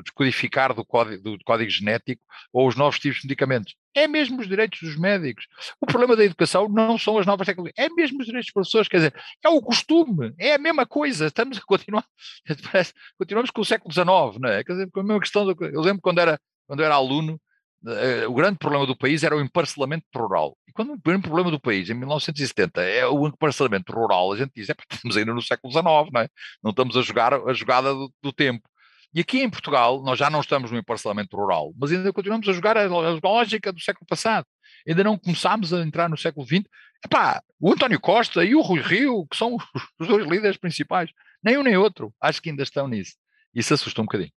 descodificar 0.02 0.74
do 0.74 0.84
código, 0.84 1.22
do 1.22 1.44
código 1.46 1.70
genético 1.70 2.22
ou 2.52 2.68
os 2.68 2.76
novos 2.76 3.00
tipos 3.00 3.20
de 3.22 3.28
medicamentos. 3.28 3.76
É 3.94 4.08
mesmo 4.08 4.42
os 4.42 4.48
direitos 4.48 4.80
dos 4.82 4.98
médicos. 4.98 5.48
O 5.80 5.86
problema 5.86 6.16
da 6.16 6.26
educação 6.26 6.68
não 6.68 6.98
são 6.98 7.18
as 7.18 7.26
novas 7.26 7.46
tecnologias, 7.46 7.76
é 7.78 7.90
mesmo 7.90 8.20
os 8.20 8.26
direitos 8.26 8.52
das 8.52 8.66
pessoas. 8.66 8.88
Quer 8.88 8.98
dizer, 8.98 9.16
é 9.44 9.50
o 9.50 9.62
costume, 9.62 10.34
é 10.40 10.56
a 10.56 10.58
mesma 10.58 10.86
coisa. 10.86 11.28
Estamos 11.28 11.58
a 11.58 11.62
continuar, 11.62 12.06
continuamos 13.18 13.52
com 13.52 13.62
o 13.62 13.66
século 13.66 13.94
XIX, 13.94 14.40
não 14.40 14.50
é? 14.50 14.64
Quer 14.64 14.74
dizer, 14.74 14.92
com 14.92 15.02
a 15.02 15.04
mesma 15.04 15.20
questão. 15.20 15.46
Do, 15.46 15.66
eu 15.66 15.82
lembro 15.82 16.02
quando 16.02 16.20
era, 16.20 16.40
quando 16.68 16.82
era 16.84 16.96
aluno, 16.96 17.40
Uh, 17.84 18.30
o 18.30 18.36
grande 18.36 18.60
problema 18.60 18.86
do 18.86 18.96
país 18.96 19.24
era 19.24 19.36
o 19.36 19.42
emparcelamento 19.42 20.06
rural. 20.16 20.56
E 20.68 20.72
quando 20.72 20.94
o 20.94 21.02
grande 21.04 21.24
problema 21.24 21.50
do 21.50 21.60
país, 21.60 21.90
em 21.90 21.96
1970, 21.96 22.80
é 22.80 23.08
o 23.08 23.28
emparcelamento 23.28 23.92
rural, 23.92 24.32
a 24.32 24.38
gente 24.38 24.52
diz, 24.56 24.70
é 24.70 24.76
estamos 24.92 25.18
ainda 25.18 25.34
no 25.34 25.42
século 25.42 25.74
XIX, 25.74 25.86
não 26.14 26.22
é? 26.22 26.30
Não 26.64 26.70
estamos 26.70 26.96
a 26.96 27.02
jogar 27.02 27.34
a 27.34 27.54
jogada 27.54 27.92
do, 27.92 28.14
do 28.22 28.32
tempo. 28.32 28.70
E 29.14 29.20
aqui 29.20 29.42
em 29.42 29.50
Portugal, 29.50 30.02
nós 30.02 30.18
já 30.18 30.30
não 30.30 30.40
estamos 30.40 30.72
no 30.72 30.78
emparcelamento 30.78 31.36
rural, 31.36 31.74
mas 31.78 31.92
ainda 31.92 32.14
continuamos 32.14 32.48
a 32.48 32.54
jogar 32.54 32.78
a, 32.78 32.86
lógica 32.86 33.72
do 33.72 33.80
século 33.80 34.06
passado. 34.08 34.46
Ainda 34.88 35.04
não 35.04 35.18
começámos 35.18 35.74
a 35.74 35.82
entrar 35.82 36.10
no 36.10 36.18
século 36.18 36.46
XX. 36.46 36.64
Epá, 37.04 37.44
o 37.60 37.74
António 37.74 38.00
Costa 38.00 38.44
e 38.44 38.56
o 38.56 38.62
Rui 38.62 38.80
Rio, 38.80 39.28
que 39.28 39.36
são 39.36 39.58
os 40.00 40.08
dois 40.08 40.26
líderes 40.26 40.58
principais, 40.58 41.12
nem 41.44 41.58
um 41.58 41.64
nem 41.64 41.76
outro, 41.76 42.14
acho 42.22 42.42
que 42.42 42.50
ainda 42.50 42.64
estão 42.64 42.88
nisso. 42.88 43.16
Isso 43.54 43.74
assusta 43.74 44.02
um 44.02 44.06
bocadinho. 44.06 44.32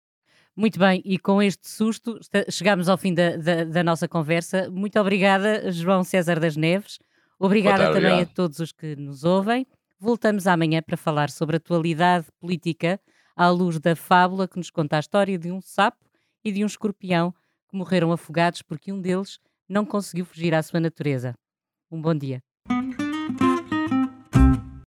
Muito 0.56 0.78
bem, 0.78 1.02
e 1.04 1.18
com 1.18 1.42
este 1.42 1.68
susto 1.68 2.18
chegamos 2.48 2.88
ao 2.88 2.96
fim 2.96 3.12
da, 3.12 3.36
da, 3.36 3.64
da 3.64 3.82
nossa 3.82 4.08
conversa. 4.08 4.70
Muito 4.70 4.98
obrigada, 5.00 5.70
João 5.70 6.04
César 6.04 6.38
das 6.38 6.56
Neves. 6.56 6.98
Obrigada 7.38 7.84
tarde, 7.84 7.94
também 7.94 8.12
obrigado. 8.12 8.30
a 8.30 8.34
todos 8.34 8.58
os 8.60 8.72
que 8.72 8.96
nos 8.96 9.24
ouvem. 9.24 9.66
Voltamos 9.98 10.46
amanhã 10.46 10.82
para 10.82 10.96
falar 10.96 11.30
sobre 11.30 11.56
atualidade 11.56 12.26
política 12.40 13.00
à 13.36 13.48
luz 13.50 13.78
da 13.80 13.96
fábula 13.96 14.48
que 14.48 14.56
nos 14.58 14.70
conta 14.70 14.96
a 14.96 15.00
história 15.00 15.38
de 15.38 15.50
um 15.50 15.60
sapo 15.60 16.04
e 16.44 16.52
de 16.52 16.62
um 16.64 16.66
escorpião 16.66 17.32
que 17.68 17.76
morreram 17.76 18.12
afogados 18.12 18.62
porque 18.62 18.92
um 18.92 19.00
deles 19.00 19.38
não 19.68 19.84
conseguiu 19.84 20.24
fugir 20.26 20.54
à 20.54 20.62
sua 20.62 20.80
natureza. 20.80 21.34
Um 21.90 22.00
bom 22.00 22.14
dia. 22.14 22.42